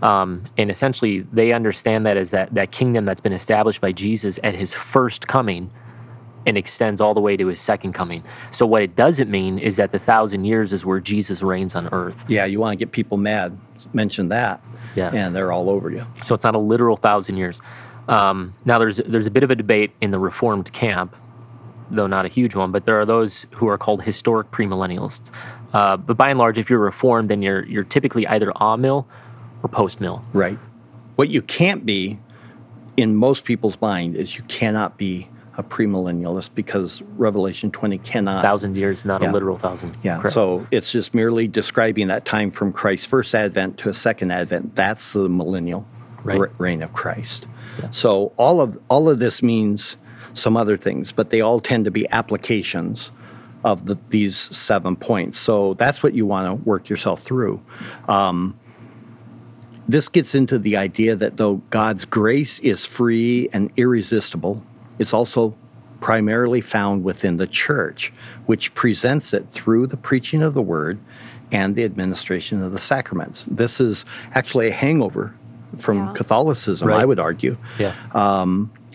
Um, 0.02 0.42
and 0.58 0.70
essentially, 0.70 1.20
they 1.20 1.52
understand 1.52 2.06
that 2.06 2.16
as 2.16 2.32
that, 2.32 2.52
that 2.54 2.70
kingdom 2.72 3.04
that's 3.04 3.20
been 3.20 3.32
established 3.32 3.80
by 3.80 3.92
Jesus 3.92 4.38
at 4.42 4.54
his 4.54 4.74
first 4.74 5.28
coming 5.28 5.70
and 6.44 6.58
extends 6.58 7.00
all 7.00 7.14
the 7.14 7.20
way 7.20 7.36
to 7.36 7.46
his 7.46 7.60
second 7.60 7.92
coming. 7.92 8.24
So, 8.50 8.66
what 8.66 8.82
it 8.82 8.96
doesn't 8.96 9.30
mean 9.30 9.60
is 9.60 9.76
that 9.76 9.92
the 9.92 10.00
thousand 10.00 10.44
years 10.44 10.72
is 10.72 10.84
where 10.84 10.98
Jesus 10.98 11.40
reigns 11.40 11.76
on 11.76 11.88
earth. 11.92 12.24
Yeah, 12.28 12.46
you 12.46 12.58
want 12.58 12.76
to 12.78 12.84
get 12.84 12.90
people 12.92 13.16
mad, 13.16 13.56
mention 13.94 14.28
that, 14.30 14.60
Yeah. 14.96 15.12
and 15.14 15.36
they're 15.36 15.52
all 15.52 15.70
over 15.70 15.88
you. 15.88 16.02
So 16.24 16.34
it's 16.34 16.42
not 16.42 16.56
a 16.56 16.58
literal 16.58 16.96
thousand 16.96 17.36
years. 17.36 17.60
Um, 18.08 18.54
now 18.64 18.80
there's 18.80 18.96
there's 18.96 19.28
a 19.28 19.30
bit 19.30 19.44
of 19.44 19.52
a 19.52 19.54
debate 19.54 19.92
in 20.00 20.10
the 20.10 20.18
Reformed 20.18 20.72
camp, 20.72 21.14
though 21.92 22.06
not 22.06 22.24
a 22.24 22.28
huge 22.28 22.54
one. 22.54 22.72
But 22.72 22.84
there 22.84 22.98
are 23.00 23.06
those 23.06 23.46
who 23.52 23.68
are 23.68 23.78
called 23.78 24.02
historic 24.02 24.50
premillennialists. 24.50 25.30
Uh, 25.72 25.96
but 25.96 26.16
by 26.16 26.30
and 26.30 26.38
large, 26.38 26.58
if 26.58 26.68
you're 26.68 26.78
Reformed, 26.78 27.28
then 27.30 27.42
you're 27.42 27.64
you're 27.66 27.84
typically 27.84 28.26
either 28.26 28.52
a 28.56 28.76
mill 28.76 29.06
or 29.62 29.68
post 29.68 30.00
mill. 30.00 30.24
Right. 30.32 30.58
What 31.16 31.28
you 31.28 31.42
can't 31.42 31.84
be, 31.86 32.18
in 32.96 33.14
most 33.16 33.44
people's 33.44 33.80
mind, 33.80 34.16
is 34.16 34.36
you 34.36 34.42
cannot 34.44 34.96
be 34.98 35.28
a 35.58 35.62
premillennialist 35.62 36.54
because 36.54 37.02
Revelation 37.18 37.70
20 37.70 37.98
cannot. 37.98 38.40
Thousand 38.42 38.74
years, 38.76 39.04
not 39.04 39.20
Yeah. 39.20 39.30
a 39.30 39.32
literal 39.32 39.58
thousand. 39.58 39.94
Yeah, 40.02 40.18
Correct. 40.18 40.32
so 40.32 40.66
it's 40.70 40.90
just 40.90 41.12
merely 41.14 41.46
describing 41.46 42.08
that 42.08 42.24
time 42.24 42.50
from 42.50 42.72
Christ's 42.72 43.06
first 43.06 43.34
advent 43.34 43.76
to 43.78 43.90
a 43.90 43.94
second 43.94 44.30
advent. 44.30 44.74
That's 44.76 45.12
the 45.12 45.28
millennial 45.28 45.86
Right. 46.24 46.40
re- 46.40 46.48
reign 46.58 46.82
of 46.82 46.92
Christ. 46.94 47.46
So 47.90 48.32
all 48.38 48.60
of 48.62 48.78
all 48.88 49.08
of 49.10 49.18
this 49.18 49.42
means 49.42 49.96
some 50.34 50.56
other 50.56 50.76
things, 50.76 51.12
but 51.12 51.30
they 51.30 51.40
all 51.40 51.60
tend 51.60 51.84
to 51.84 51.90
be 51.90 52.08
applications 52.10 53.10
of 53.64 53.86
the, 53.86 53.96
these 54.08 54.36
seven 54.36 54.96
points. 54.96 55.38
So 55.38 55.74
that's 55.74 56.02
what 56.02 56.14
you 56.14 56.26
want 56.26 56.58
to 56.58 56.64
work 56.68 56.88
yourself 56.88 57.22
through. 57.22 57.60
Um, 58.08 58.56
this 59.88 60.08
gets 60.08 60.34
into 60.34 60.58
the 60.58 60.76
idea 60.76 61.14
that 61.16 61.36
though 61.36 61.56
God's 61.70 62.04
grace 62.04 62.58
is 62.60 62.86
free 62.86 63.48
and 63.52 63.70
irresistible, 63.76 64.62
it's 64.98 65.12
also 65.12 65.54
primarily 66.00 66.60
found 66.60 67.04
within 67.04 67.36
the 67.36 67.46
church, 67.46 68.12
which 68.46 68.74
presents 68.74 69.32
it 69.32 69.46
through 69.48 69.86
the 69.86 69.96
preaching 69.96 70.42
of 70.42 70.54
the 70.54 70.62
word 70.62 70.98
and 71.52 71.76
the 71.76 71.84
administration 71.84 72.62
of 72.62 72.72
the 72.72 72.80
sacraments. 72.80 73.44
This 73.44 73.80
is 73.80 74.04
actually 74.34 74.68
a 74.68 74.72
hangover 74.72 75.34
from 75.78 75.98
Yeah. 75.98 76.12
Catholicism, 76.14 76.90
I 76.90 77.04
would 77.04 77.20
argue. 77.20 77.56
yeah, 77.78 77.94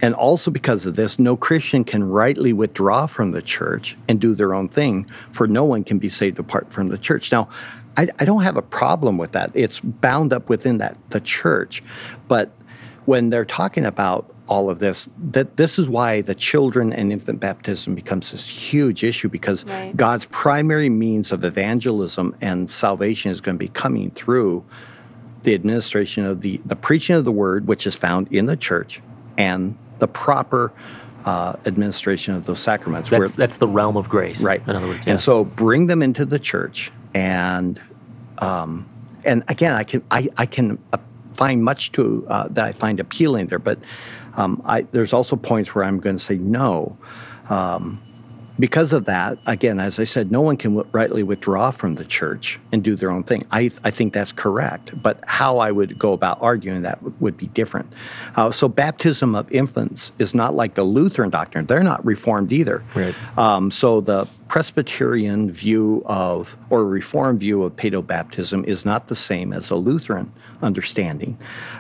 And 0.02 0.14
also 0.14 0.52
because 0.52 0.86
of 0.86 0.96
this, 0.96 1.18
no 1.18 1.36
Christian 1.36 1.84
can 1.84 2.08
rightly 2.08 2.54
withdraw 2.54 3.08
from 3.08 3.32
the 3.32 3.42
church 3.42 3.98
and 4.08 4.20
do 4.20 4.36
their 4.36 4.54
own 4.54 4.70
thing, 4.70 5.06
for 5.32 5.48
no 5.48 5.66
one 5.66 5.84
can 5.84 5.98
be 5.98 6.10
saved 6.10 6.38
apart 6.40 6.72
from 6.72 6.90
the 6.90 6.98
church. 6.98 7.32
Now, 7.32 7.50
I, 7.98 8.08
I 8.20 8.26
don't 8.26 8.44
have 8.44 8.58
a 8.58 8.62
problem 8.62 9.18
with 9.18 9.32
that. 9.32 9.52
It's 9.56 9.80
bound 9.80 10.34
up 10.34 10.50
within 10.50 10.78
that 10.78 10.96
the 11.10 11.20
church. 11.20 11.82
But 12.28 12.52
when 13.06 13.32
they're 13.32 13.46
talking 13.46 13.86
about 13.86 14.32
all 14.48 14.70
of 14.70 14.80
this, 14.80 15.10
that 15.18 15.58
this 15.58 15.78
is 15.80 15.90
why 15.90 16.22
the 16.22 16.36
children 16.36 16.94
and 16.94 17.12
infant 17.12 17.40
baptism 17.40 17.96
becomes 17.96 18.32
this 18.32 18.48
huge 18.48 19.04
issue 19.04 19.28
because 19.30 19.66
Right. 19.66 19.96
God's 19.98 20.26
primary 20.26 20.90
means 20.90 21.32
of 21.32 21.44
evangelism 21.44 22.36
and 22.40 22.70
salvation 22.70 23.32
is 23.32 23.42
going 23.42 23.56
to 23.56 23.60
be 23.60 23.68
coming 23.68 24.12
through 24.12 24.64
the 25.44 25.54
administration 25.56 26.26
of 26.26 26.42
the, 26.42 26.62
the 26.66 26.76
preaching 26.76 27.16
of 27.16 27.26
the 27.26 27.32
word, 27.32 27.68
which 27.68 27.88
is 27.88 27.96
found 27.96 28.32
in 28.32 28.46
the 28.46 28.58
church, 28.58 29.02
and 29.38 29.76
the 30.00 30.08
proper 30.08 30.72
uh, 31.26 31.56
administration 31.66 32.36
of 32.36 32.46
those 32.46 32.60
sacraments. 32.60 33.10
that's 33.10 33.20
where- 33.20 33.28
that's 33.30 33.58
the 33.58 33.68
realm 33.68 33.98
of 33.98 34.08
grace. 34.10 34.44
right. 34.44 34.62
In 34.68 34.76
other 34.76 34.88
words, 34.88 35.06
yeah. 35.06 35.14
And 35.14 35.22
so 35.22 35.44
bring 35.44 35.88
them 35.88 36.02
into 36.02 36.26
the 36.26 36.40
church, 36.40 36.92
and 37.14 37.80
um, 38.40 38.86
and 39.26 39.44
again, 39.48 39.74
I 39.74 39.84
can 39.84 40.02
I, 40.12 40.30
I 40.38 40.46
can 40.46 40.78
uh, 40.94 40.98
find 41.34 41.64
much 41.64 41.92
to 41.94 42.26
uh, 42.30 42.48
that 42.50 42.66
I 42.66 42.72
find 42.72 43.00
appealing 43.00 43.48
there, 43.48 43.60
but 43.60 43.78
um, 44.38 44.62
I, 44.66 44.82
there's 44.84 45.14
also 45.14 45.36
points 45.36 45.74
where 45.76 45.84
I'm 45.84 46.00
going 46.00 46.18
to 46.18 46.24
say 46.24 46.38
no. 46.38 46.96
Um, 47.50 48.00
because 48.60 48.94
of 48.94 49.06
that, 49.06 49.38
again, 49.46 49.80
as 49.80 50.00
I 50.00 50.04
said, 50.04 50.32
no 50.32 50.42
one 50.42 50.58
can 50.58 50.76
w- 50.76 50.90
rightly 50.92 51.24
withdraw 51.24 51.72
from 51.72 51.96
the 51.96 52.06
church 52.06 52.60
and 52.72 52.84
do 52.84 52.96
their 52.96 53.12
own 53.12 53.24
thing. 53.24 53.46
I, 53.52 53.72
I 53.84 53.92
think 53.92 54.14
that's 54.14 54.32
correct, 54.32 55.02
but 55.02 55.20
how 55.26 55.60
I 55.60 55.72
would 55.72 55.98
go 55.98 56.14
about 56.14 56.42
arguing 56.42 56.82
that 56.84 57.00
w- 57.00 57.16
would 57.20 57.38
be 57.38 57.48
different. 57.48 57.92
Uh, 58.36 58.52
so, 58.52 58.68
baptism 58.68 59.36
of 59.36 59.52
infants 59.52 60.12
is 60.20 60.34
not 60.34 60.56
like 60.56 60.76
the 60.76 60.84
Lutheran 60.84 61.30
doctrine; 61.30 61.66
they're 61.66 61.84
not 61.84 62.06
reformed 62.06 62.52
either. 62.52 62.84
Right. 62.96 63.16
Um, 63.38 63.72
so, 63.72 64.02
the 64.02 64.28
Presbyterian 64.48 65.52
view 65.52 66.04
of 66.06 66.56
or 66.70 66.86
Reformed 66.86 67.40
view 67.40 67.64
of 67.64 67.76
paedobaptism 67.76 68.66
is 68.66 68.86
not 68.86 69.08
the 69.08 69.16
same 69.16 69.54
as 69.54 69.70
a 69.70 69.76
Lutheran 69.76 70.32
understanding. 70.62 71.38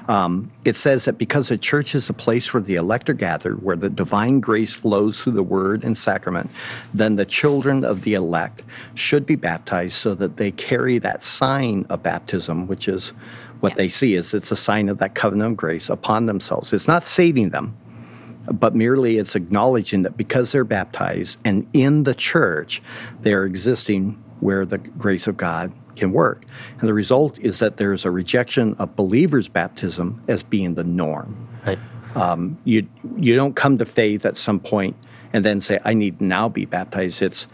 Um, 0.08 0.51
it 0.63 0.77
says 0.77 1.06
that 1.06 1.17
because 1.17 1.49
the 1.49 1.58
church 1.58 1.95
is 1.95 2.10
a 2.10 2.13
place 2.13 2.53
where 2.53 2.62
the 2.62 2.75
elect 2.75 3.10
are 3.10 3.13
gathered, 3.13 3.63
where 3.63 3.75
the 3.75 3.89
divine 3.89 4.39
grace 4.39 4.75
flows 4.75 5.21
through 5.21 5.34
the 5.34 5.43
word 5.43 5.84
and 5.84 5.97
sacrament, 5.97 6.49
then 6.93 7.15
the 7.15 7.25
children 7.25 7.84
of 7.84 8.03
the 8.03 8.13
elect 8.13 8.62
should 8.93 9.25
be 9.25 9.36
baptized 9.36 9.95
so 9.95 10.13
that 10.15 10.38
they 10.38 10.51
carry 10.51 10.99
that 10.99 11.23
sign 11.23 11.86
of 11.89 12.03
baptism, 12.03 12.67
which 12.67 12.88
is 12.88 13.10
what 13.60 13.75
they 13.75 13.89
see 13.89 14.13
is 14.13 14.34
it's 14.34 14.51
a 14.51 14.56
sign 14.56 14.88
of 14.89 14.99
that 14.99 15.15
covenant 15.15 15.51
of 15.53 15.58
grace 15.58 15.89
upon 15.89 16.27
themselves. 16.27 16.73
It's 16.73 16.88
not 16.88 17.08
saving 17.08 17.49
them, 17.49 17.75
but 18.51 18.75
merely 18.75 19.17
it's 19.17 19.36
acknowledging 19.36 20.03
that 20.03 20.17
because 20.17 20.51
they're 20.51 20.63
baptized 20.63 21.38
and 21.43 21.67
in 21.73 22.03
the 22.03 22.15
church, 22.15 22.81
they're 23.21 23.45
existing 23.45 24.12
where 24.39 24.65
the 24.65 24.77
grace 24.77 25.27
of 25.27 25.38
God 25.38 25.71
can 25.95 26.12
work. 26.12 26.43
And 26.79 26.88
the 26.88 26.93
result 26.93 27.39
is 27.39 27.60
that 27.60 27.77
there's 27.77 28.05
a 28.05 28.12
rejection 28.12 28.75
of 28.79 28.95
believers' 28.95 29.47
baptism 29.47 30.21
as 30.27 30.43
being 30.43 30.75
the 30.75 30.83
norm. 30.83 31.36
Right. 31.65 31.79
Um, 32.15 32.57
you 32.63 32.88
you 33.17 33.36
don't 33.36 33.55
come 33.55 33.77
to 33.79 33.86
faith 33.86 34.25
at 34.25 34.38
some 34.38 34.60
point 34.60 34.95
and 35.33 35.43
then 35.43 35.62
say, 35.62 35.79
I 35.83 35.93
need 35.93 36.21
now 36.21 36.49
be 36.49 36.65
baptized. 36.65 37.21
It's 37.21 37.47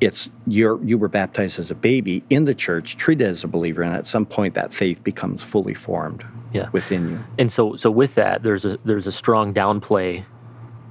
it's 0.00 0.28
you're 0.46 0.82
you 0.82 0.96
were 0.98 1.08
baptized 1.08 1.58
as 1.58 1.70
a 1.70 1.74
baby 1.74 2.22
in 2.30 2.44
the 2.44 2.54
church, 2.54 2.96
treated 2.96 3.26
as 3.26 3.44
a 3.44 3.48
believer, 3.48 3.82
and 3.82 3.94
at 3.94 4.06
some 4.06 4.24
point 4.26 4.54
that 4.54 4.72
faith 4.72 5.02
becomes 5.04 5.42
fully 5.42 5.74
formed 5.74 6.24
Yeah. 6.52 6.68
within 6.72 7.10
you. 7.10 7.18
And 7.38 7.52
so, 7.52 7.76
so 7.76 7.90
with 7.90 8.14
that, 8.14 8.42
there's 8.42 8.64
a 8.64 8.78
there's 8.84 9.06
a 9.06 9.12
strong 9.12 9.52
downplay 9.54 10.24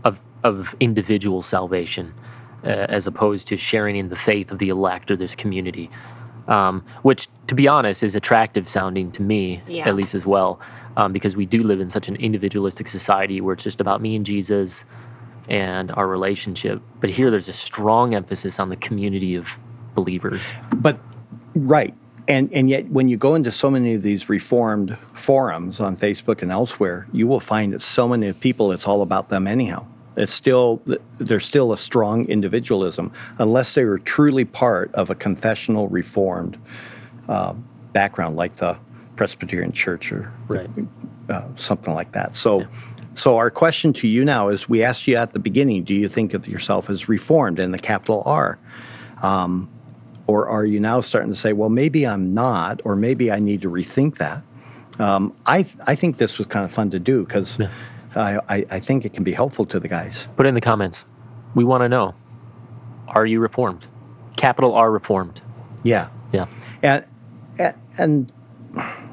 of 0.03 0.19
of 0.43 0.75
individual 0.79 1.41
salvation, 1.41 2.13
uh, 2.63 2.67
as 2.67 3.07
opposed 3.07 3.47
to 3.49 3.57
sharing 3.57 3.95
in 3.95 4.09
the 4.09 4.15
faith 4.15 4.51
of 4.51 4.59
the 4.59 4.69
elect 4.69 5.09
or 5.11 5.15
this 5.15 5.35
community, 5.35 5.89
um, 6.47 6.83
which, 7.01 7.27
to 7.47 7.55
be 7.55 7.67
honest, 7.67 8.03
is 8.03 8.15
attractive 8.15 8.69
sounding 8.69 9.11
to 9.13 9.21
me, 9.21 9.61
Yeah. 9.67 9.87
at 9.89 9.95
least 9.95 10.13
as 10.15 10.25
well, 10.25 10.59
um, 10.97 11.11
because 11.13 11.35
we 11.35 11.45
do 11.45 11.63
live 11.63 11.81
in 11.81 11.89
such 11.89 12.07
an 12.07 12.15
individualistic 12.17 12.87
society 12.87 13.41
where 13.41 13.53
it's 13.53 13.63
just 13.63 13.81
about 13.81 14.01
me 14.01 14.15
and 14.15 14.25
Jesus 14.25 14.85
and 15.49 15.91
our 15.91 16.07
relationship. 16.07 16.81
But 17.01 17.09
here, 17.09 17.31
there's 17.31 17.49
a 17.49 17.53
strong 17.53 18.13
emphasis 18.15 18.59
on 18.59 18.69
the 18.69 18.75
community 18.75 19.35
of 19.35 19.49
believers. 19.95 20.53
But 20.73 20.97
right. 21.55 21.93
And 22.27 22.53
and 22.53 22.69
yet 22.69 22.85
when 22.89 23.09
you 23.09 23.17
go 23.17 23.33
into 23.33 23.51
so 23.51 23.71
many 23.71 23.95
of 23.95 24.03
these 24.03 24.29
reformed 24.29 24.95
forums 24.97 25.79
on 25.79 25.97
Facebook 25.97 26.43
and 26.43 26.51
elsewhere, 26.51 27.07
you 27.11 27.27
will 27.27 27.39
find 27.39 27.73
that 27.73 27.81
so 27.81 28.07
many 28.07 28.31
people 28.33 28.71
it's 28.71 28.87
all 28.87 29.01
about 29.01 29.29
them 29.29 29.47
anyhow. 29.47 29.85
It's 30.15 30.33
still 30.33 30.81
there's 31.17 31.45
still 31.45 31.73
a 31.73 31.77
strong 31.77 32.25
individualism 32.27 33.11
unless 33.39 33.73
they 33.73 33.83
were 33.83 33.97
truly 33.97 34.45
part 34.45 34.93
of 34.93 35.09
a 35.09 35.15
confessional 35.15 35.87
reformed 35.87 36.57
uh, 37.27 37.55
background 37.93 38.35
like 38.35 38.57
the 38.57 38.77
Presbyterian 39.15 39.71
Church 39.71 40.11
or 40.11 40.31
Right. 40.47 40.69
uh, 41.29 41.47
something 41.57 41.93
like 41.93 42.11
that. 42.11 42.35
So, 42.35 42.67
so 43.19 43.37
our 43.37 43.51
question 43.51 43.91
to 43.93 44.07
you 44.07 44.23
now 44.25 44.47
is: 44.47 44.69
We 44.69 44.81
asked 44.83 45.07
you 45.07 45.15
at 45.17 45.33
the 45.33 45.39
beginning, 45.39 45.83
do 45.83 45.93
you 45.93 46.07
think 46.07 46.33
of 46.33 46.47
yourself 46.47 46.89
as 46.89 47.09
reformed 47.09 47.59
in 47.59 47.71
the 47.71 47.77
capital 47.79 48.23
R, 48.25 48.57
um, 49.21 49.69
or 50.25 50.47
are 50.47 50.65
you 50.65 50.79
now 50.79 51.01
starting 51.01 51.31
to 51.31 51.37
say, 51.37 51.53
well, 51.53 51.69
maybe 51.69 52.07
I'm 52.07 52.33
not, 52.33 52.81
or 52.85 52.95
maybe 52.95 53.31
I 53.31 53.39
need 53.39 53.61
to 53.63 53.69
rethink 53.69 54.17
that? 54.17 54.41
Um, 54.99 55.33
I 55.45 55.65
I 55.85 55.95
think 55.95 56.17
this 56.17 56.37
was 56.37 56.47
kind 56.47 56.63
of 56.65 56.71
fun 56.71 56.91
to 56.91 56.99
do 56.99 57.25
because 57.25 57.59
Yeah. 57.59 57.69
I, 58.15 58.39
I 58.49 58.65
I 58.71 58.79
think 58.79 59.05
it 59.05 59.13
can 59.13 59.23
be 59.23 59.33
helpful 59.33 59.65
to 59.67 59.79
the 59.79 59.87
guys. 59.87 60.27
Put 60.37 60.45
it 60.45 60.49
in 60.49 60.55
the 60.55 60.61
comments. 60.61 61.05
We 61.55 61.63
want 61.63 61.83
to 61.83 61.89
know: 61.89 62.15
Are 63.07 63.25
you 63.25 63.39
reformed? 63.41 63.85
Capital 64.37 64.73
R 64.73 64.89
reformed. 64.91 65.41
Yeah, 65.83 66.07
Yeah. 66.31 66.45
and 66.81 67.03
and, 67.57 67.75
and 67.97 68.31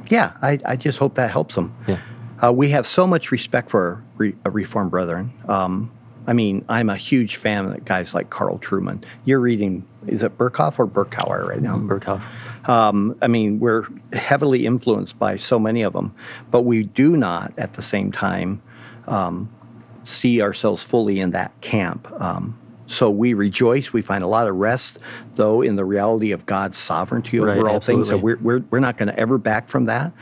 yeah, 0.08 0.32
I, 0.42 0.60
I 0.64 0.76
just 0.76 0.98
hope 0.98 1.14
that 1.16 1.30
helps 1.32 1.54
them. 1.56 1.72
Yeah. 1.88 1.98
Uh, 2.42 2.52
we 2.52 2.70
have 2.70 2.86
so 2.86 3.06
much 3.06 3.30
respect 3.30 3.70
for 3.70 3.80
our 3.80 4.02
re, 4.16 4.34
uh, 4.44 4.50
Reformed 4.50 4.90
brethren. 4.90 5.30
Um, 5.48 5.90
I 6.26 6.32
mean, 6.32 6.64
I'm 6.68 6.90
a 6.90 6.96
huge 6.96 7.36
fan 7.36 7.66
of 7.66 7.84
guys 7.84 8.14
like 8.14 8.30
Carl 8.30 8.58
Trueman. 8.58 9.04
You're 9.24 9.40
reading, 9.40 9.84
is 10.06 10.22
it 10.22 10.36
Berkhof 10.36 10.78
or 10.78 10.86
Burkauer 10.86 11.48
right 11.48 11.62
now? 11.62 11.76
Berkhof. 11.78 12.20
Um, 12.68 13.16
I 13.22 13.28
mean, 13.28 13.60
we're 13.60 13.86
heavily 14.12 14.66
influenced 14.66 15.18
by 15.18 15.36
so 15.36 15.58
many 15.58 15.82
of 15.82 15.92
them, 15.92 16.14
but 16.50 16.62
we 16.62 16.82
do 16.82 17.16
not 17.16 17.52
at 17.56 17.74
the 17.74 17.82
same 17.82 18.10
time 18.10 18.60
um, 19.06 19.48
see 20.04 20.42
ourselves 20.42 20.82
fully 20.82 21.20
in 21.20 21.30
that 21.30 21.52
camp. 21.60 22.10
Um, 22.20 22.58
so 22.88 23.10
we 23.10 23.34
rejoice. 23.34 23.92
We 23.92 24.00
find 24.02 24.22
a 24.22 24.26
lot 24.28 24.46
of 24.46 24.54
rest, 24.56 24.98
though, 25.34 25.60
in 25.62 25.76
the 25.76 25.84
reality 25.84 26.30
of 26.32 26.46
God's 26.46 26.78
sovereignty 26.78 27.38
over 27.40 27.48
Right, 27.62 27.72
all 27.72 27.80
things. 27.80 28.08
So 28.08 28.16
we're, 28.16 28.36
we're, 28.36 28.60
we're 28.70 28.80
not 28.80 28.96
going 28.96 29.08
to 29.08 29.18
ever 29.18 29.38
back 29.38 29.68
from 29.68 29.86
that. 29.86 30.12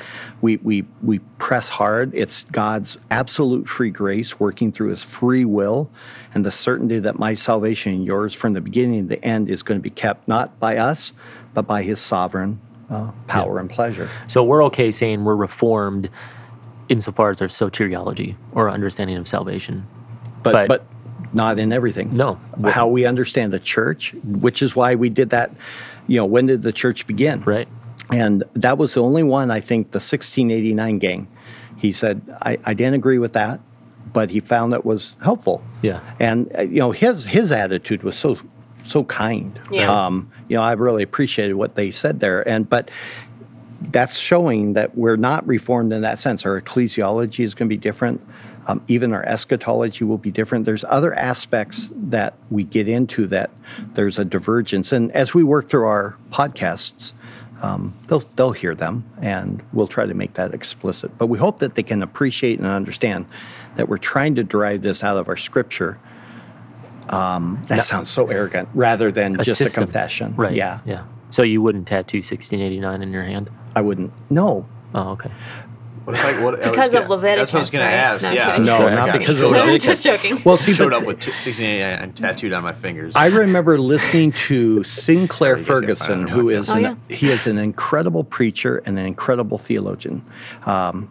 We, 0.41 0.57
we, 0.59 0.85
we 1.03 1.19
press 1.39 1.69
hard. 1.69 2.15
It's 2.15 2.45
God's 2.45 2.97
absolute 3.11 3.69
free 3.69 3.91
grace 3.91 4.41
working 4.41 4.73
through 4.73 4.89
his 4.91 5.05
free 5.05 5.45
will 5.45 5.91
and 6.35 6.45
the 6.45 6.51
certainty 6.51 6.99
that 7.01 7.19
my 7.19 7.35
salvation 7.35 7.93
and 7.95 8.05
yours 8.05 8.33
from 8.35 8.55
the 8.55 8.61
beginning 8.61 9.09
to 9.09 9.17
the 9.17 9.25
end 9.25 9.51
is 9.51 9.63
going 9.63 9.79
to 9.79 9.83
be 9.83 9.91
kept 9.91 10.27
not 10.27 10.59
by 10.59 10.77
us, 10.79 11.13
but 11.53 11.67
by 11.67 11.83
his 11.83 12.01
sovereign 12.01 12.59
uh, 12.91 13.13
power 13.29 13.59
and 13.59 13.69
pleasure. 13.71 14.09
So 14.27 14.43
we're 14.43 14.65
okay 14.65 14.91
saying 14.91 15.25
we're 15.25 15.37
reformed 15.37 16.09
insofar 16.89 17.31
as 17.31 17.41
our 17.41 17.49
soteriology 17.49 18.37
or 18.53 18.71
understanding 18.71 19.17
of 19.17 19.29
salvation. 19.29 19.87
But- 20.43 20.53
but, 20.69 20.87
not 21.35 21.59
in 21.59 21.73
everything. 21.73 22.17
No. 22.17 22.39
How 22.65 22.89
we 22.89 23.05
understand 23.07 23.53
the 23.53 23.59
church, 23.59 24.15
which 24.25 24.63
is 24.63 24.75
why 24.77 24.95
we 24.95 25.09
did 25.09 25.31
that. 25.31 25.51
You 26.07 26.19
know, 26.19 26.27
when 26.27 26.47
did 26.47 26.63
the 26.63 26.73
church 26.73 27.07
begin? 27.07 27.43
Right. 27.43 27.69
And 28.13 28.45
that 28.55 28.79
was 28.79 28.95
the 28.95 29.03
only 29.03 29.23
one, 29.23 29.51
I 29.51 29.61
think, 29.61 29.89
the 29.89 29.97
1689 29.97 30.99
gang. 30.99 31.29
He 31.79 31.93
said, 31.93 32.23
I, 32.41 32.59
I 32.65 32.75
didn't 32.75 32.95
agree 32.95 33.19
with 33.19 33.33
that, 33.33 33.61
but 34.13 34.31
he 34.31 34.41
found 34.41 34.75
it 34.75 34.85
was 34.85 35.15
helpful. 35.23 35.63
Yeah. 35.83 36.01
And, 36.21 36.51
uh, 36.57 36.63
you 36.63 36.79
know, 36.79 36.91
his, 36.91 37.25
his 37.25 37.51
attitude 37.51 38.03
was 38.03 38.17
so, 38.17 38.39
so 38.85 39.05
kind. 39.05 39.59
Yeah. 39.71 40.07
Um, 40.07 40.31
you 40.49 40.57
know, 40.57 40.63
I 40.63 40.73
really 40.73 41.03
appreciated 41.03 41.55
what 41.55 41.75
they 41.75 41.91
said 41.91 42.21
there. 42.21 42.47
And, 42.47 42.69
but 42.69 42.91
that's 43.81 44.19
showing 44.19 44.75
that 44.75 44.97
we're 44.97 45.17
not 45.17 45.47
reformed 45.47 45.93
in 45.93 46.03
that 46.03 46.21
sense. 46.21 46.47
Our 46.47 46.61
ecclesiology 46.61 47.45
is 47.45 47.55
going 47.55 47.69
to 47.69 47.75
be 47.75 47.81
different. 47.81 48.21
Um, 48.67 48.83
even 48.89 49.13
our 49.13 49.25
eschatology 49.25 50.05
will 50.05 50.19
be 50.19 50.31
different. 50.31 50.65
There's 50.65 50.85
other 50.85 51.15
aspects 51.15 51.91
that 51.93 52.35
we 52.51 52.65
get 52.65 52.89
into 52.89 53.27
that 53.27 53.51
there's 53.95 54.19
a 54.19 54.25
divergence. 54.25 54.93
And 54.93 55.13
as 55.13 55.35
we 55.35 55.43
work 55.43 55.69
through 55.69 55.87
our 55.87 56.17
podcasts, 56.31 57.13
um, 57.63 57.95
they'll, 58.09 58.21
they'll 58.37 58.53
hear 58.53 58.75
them 58.75 59.05
and 59.21 59.63
we'll 59.73 59.87
try 59.87 60.07
to 60.07 60.15
make 60.15 60.35
that 60.35 60.55
explicit. 60.55 61.17
But 61.19 61.27
we 61.27 61.39
hope 61.39 61.59
that 61.59 61.75
they 61.75 61.83
can 61.83 62.03
appreciate 62.03 62.59
and 62.59 62.67
understand 62.67 63.27
that 63.77 63.89
we're 63.89 63.99
trying 63.99 64.35
to 64.37 64.45
derive 64.45 64.83
this 64.83 65.05
out 65.05 65.17
of 65.17 65.29
our 65.29 65.37
scripture. 65.37 65.99
Um, 67.09 67.65
that 67.69 67.85
sounds 67.85 68.09
so 68.09 68.29
arrogant 68.29 68.69
rather 68.75 69.13
than 69.13 69.39
A 69.41 69.45
just 69.45 69.59
system. 69.59 69.83
a 69.83 69.87
confession. 69.87 70.37
Right. 70.37 70.55
Yeah. 70.55 70.81
Yeah. 70.87 71.05
So 71.31 71.43
you 71.43 71.61
wouldn't 71.61 71.87
tattoo 71.89 72.19
1689 72.19 73.03
in 73.03 73.13
your 73.13 73.25
hand? 73.25 73.51
I 73.77 73.83
wouldn't. 73.83 74.13
No. 74.31 74.67
Oh, 74.95 75.11
okay. 75.13 75.31
What 76.05 76.17
if 76.17 76.25
I, 76.25 76.43
what, 76.45 76.55
I 76.55 76.59
was 76.59 76.71
Because 76.71 76.95
of 76.95 77.09
gonna- 77.09 77.21
That's 77.23 77.53
what 77.53 77.59
I 77.59 77.61
was 77.63 77.71
going 77.71 77.85
right? 77.85 77.91
to 77.91 77.97
ask. 77.97 78.25
No, 78.25 78.31
yeah. 78.33 78.51
kidding. 78.51 78.65
No, 78.67 78.85
Right, 78.85 78.95
not 78.95 79.09
okay. 79.09 79.19
because 79.19 79.35
of 79.41 79.41
Showed 79.41 79.47
up- 79.57 79.61
Leviticus. 79.67 79.85
Just 79.85 80.05
joking. 80.05 80.43
Well, 80.45 80.57
see, 80.59 80.73
showed 80.75 80.93
up 80.93 81.07
with 81.07 81.21
t- 81.21 81.31
1689 81.31 81.99
and 82.03 82.17
tattooed 82.17 82.53
on 82.53 82.63
my 82.63 82.73
fingers. 82.75 83.15
I 83.17 83.27
remember 83.27 83.79
listening 83.79 84.33
to 84.33 84.83
Sinclair 84.85 85.57
Sorry, 85.57 85.61
you 85.61 85.65
guys 85.65 85.67
gotta 85.67 85.81
Ferguson, 85.81 86.07
find 86.27 86.29
out 86.31 86.35
who 86.35 86.51
about 86.51 86.61
is 86.61 86.67
that. 86.67 86.77
an, 86.79 86.87
Oh, 86.87 87.15
he 87.15 87.31
is 87.31 87.47
an 87.47 87.59
incredible 87.59 88.23
preacher 88.25 88.83
and 88.85 88.99
an 88.99 89.07
incredible 89.07 89.57
theologian, 89.59 90.23
um, 90.67 91.09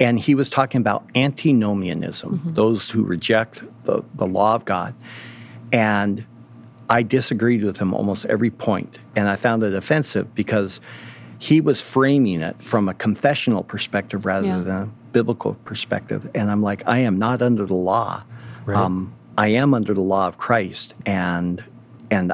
and 0.00 0.18
he 0.18 0.34
was 0.34 0.50
talking 0.50 0.80
about 0.80 1.04
antinomianism, 1.14 2.40
those 2.44 2.90
who 2.90 3.02
reject 3.04 3.62
the, 3.84 4.02
the 4.14 4.26
law 4.26 4.54
of 4.54 4.64
God, 4.64 4.94
and 5.72 6.24
I 6.90 7.02
disagreed 7.02 7.62
with 7.64 7.78
him 7.78 7.92
almost 7.94 8.24
every 8.26 8.50
point, 8.50 8.98
and 9.16 9.28
I 9.28 9.36
found 9.36 9.62
it 9.62 9.74
offensive 9.74 10.34
because 10.34 10.80
he 11.38 11.60
was 11.60 11.80
framing 11.80 12.40
it 12.40 12.56
from 12.60 12.88
a 12.88 12.94
confessional 12.94 13.62
perspective 13.62 14.26
rather 14.26 14.46
Yeah. 14.46 14.58
than 14.58 14.76
a 14.76 14.88
biblical 15.12 15.54
perspective, 15.64 16.28
and 16.34 16.50
I'm 16.50 16.62
like, 16.62 16.82
I 16.86 16.98
am 17.00 17.18
not 17.18 17.42
under 17.42 17.64
the 17.66 17.74
law. 17.74 18.22
Right. 18.66 18.76
Um, 18.76 19.12
I 19.36 19.48
am 19.48 19.72
under 19.72 19.94
the 19.94 20.00
law 20.02 20.26
of 20.28 20.36
Christ, 20.38 20.94
and 21.06 21.62
and 22.10 22.32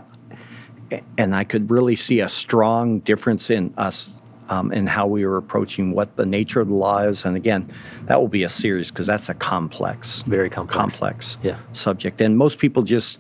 and 1.19 1.35
I 1.35 1.45
could 1.45 1.71
really 1.71 1.97
see 1.97 2.21
a 2.21 2.29
strong 2.29 3.01
difference 3.01 3.51
in 3.51 3.75
us 3.77 4.11
um, 4.49 4.73
in 4.73 4.87
how 4.87 5.07
we 5.07 5.25
were 5.27 5.37
approaching 5.39 5.93
what 5.93 6.17
the 6.17 6.27
nature 6.27 6.61
of 6.61 6.69
the 6.69 6.75
law 6.75 6.99
is. 6.99 7.25
And 7.25 7.37
again, 7.37 7.69
that 8.07 8.21
will 8.21 8.29
be 8.29 8.43
a 8.45 8.49
series 8.49 8.91
because 8.91 9.07
that's 9.07 9.29
a 9.31 9.35
complex, 9.35 10.23
Very 10.23 10.51
complex. 10.51 10.77
complex 10.99 11.37
Yeah. 11.43 11.57
subject, 11.73 12.21
and 12.21 12.37
most 12.37 12.59
people 12.59 12.83
just 12.83 13.19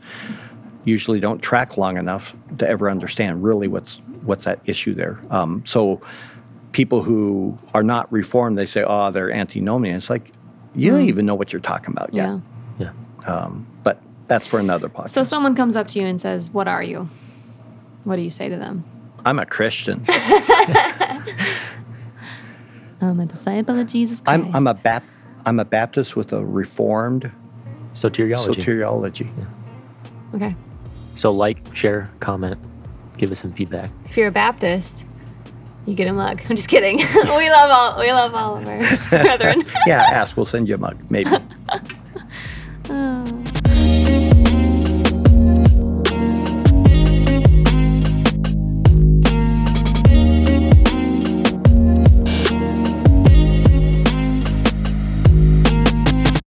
usually 0.84 1.20
don't 1.20 1.40
track 1.42 1.76
long 1.78 1.96
enough 1.96 2.34
to 2.58 2.68
ever 2.68 2.90
understand 2.90 3.42
really 3.42 3.68
what's 3.68 3.98
what's 4.24 4.44
that 4.44 4.58
issue 4.66 4.94
there. 4.94 5.18
Um, 5.30 5.62
so 5.66 6.00
people 6.72 7.02
who 7.02 7.58
are 7.72 7.82
not 7.82 8.10
reformed, 8.12 8.58
they 8.58 8.66
say, 8.66 8.84
"Oh, 8.86 9.10
they're 9.10 9.30
antinomian." 9.32 9.96
It's 9.96 10.10
like 10.10 10.32
you 10.74 10.90
don't 10.90 11.02
even 11.02 11.24
know 11.26 11.34
what 11.34 11.52
you're 11.52 11.60
talking 11.60 11.90
about 11.90 12.12
yet. 12.12 12.40
Yeah. 12.78 12.90
Yeah. 13.26 13.26
Um, 13.26 13.66
but 13.84 14.00
that's 14.26 14.46
for 14.46 14.58
another 14.58 14.88
podcast. 14.88 15.10
So 15.10 15.22
someone 15.22 15.54
comes 15.54 15.76
up 15.76 15.88
to 15.88 16.00
you 16.00 16.06
and 16.06 16.20
says, 16.20 16.50
"What 16.50 16.68
are 16.68 16.82
you?" 16.82 17.08
What 18.04 18.16
do 18.16 18.22
you 18.22 18.30
say 18.30 18.48
to 18.50 18.56
them? 18.56 18.84
I'm 19.24 19.38
a 19.38 19.46
Christian. 19.46 20.04
I'm 23.00 23.18
a 23.20 23.26
disciple 23.26 23.78
of 23.78 23.86
Jesus 23.86 24.20
Christ. 24.20 24.44
I'm 24.46 24.54
I'm 24.54 24.66
a 24.66 24.74
Bap- 24.74 25.04
I'm 25.46 25.58
a 25.58 25.64
Baptist 25.64 26.16
with 26.16 26.32
a 26.32 26.44
Reformed 26.44 27.30
Soteriology. 27.94 28.54
soteriology. 28.54 29.28
okay. 30.34 30.54
so 31.14 31.30
like, 31.30 31.74
share, 31.74 32.10
comment, 32.20 32.58
give 33.16 33.30
us 33.30 33.40
some 33.40 33.52
feedback. 33.52 33.90
If 34.06 34.16
you're 34.16 34.28
a 34.28 34.32
Baptist, 34.32 35.04
you 35.86 35.94
get 35.94 36.08
a 36.08 36.12
mug. 36.12 36.40
I'm 36.48 36.56
just 36.56 36.68
kidding. 36.68 36.96
we 37.14 37.50
love 37.50 37.70
all 37.70 38.00
we 38.00 38.12
love 38.12 38.34
all 38.34 38.56
of 38.56 38.66
our 38.66 38.78
brethren. 39.22 39.64
yeah, 39.86 40.02
ask. 40.02 40.36
We'll 40.36 40.46
send 40.46 40.68
you 40.68 40.74
a 40.76 40.78
mug, 40.78 40.98
maybe. 41.10 41.30
Oh. 42.90 43.40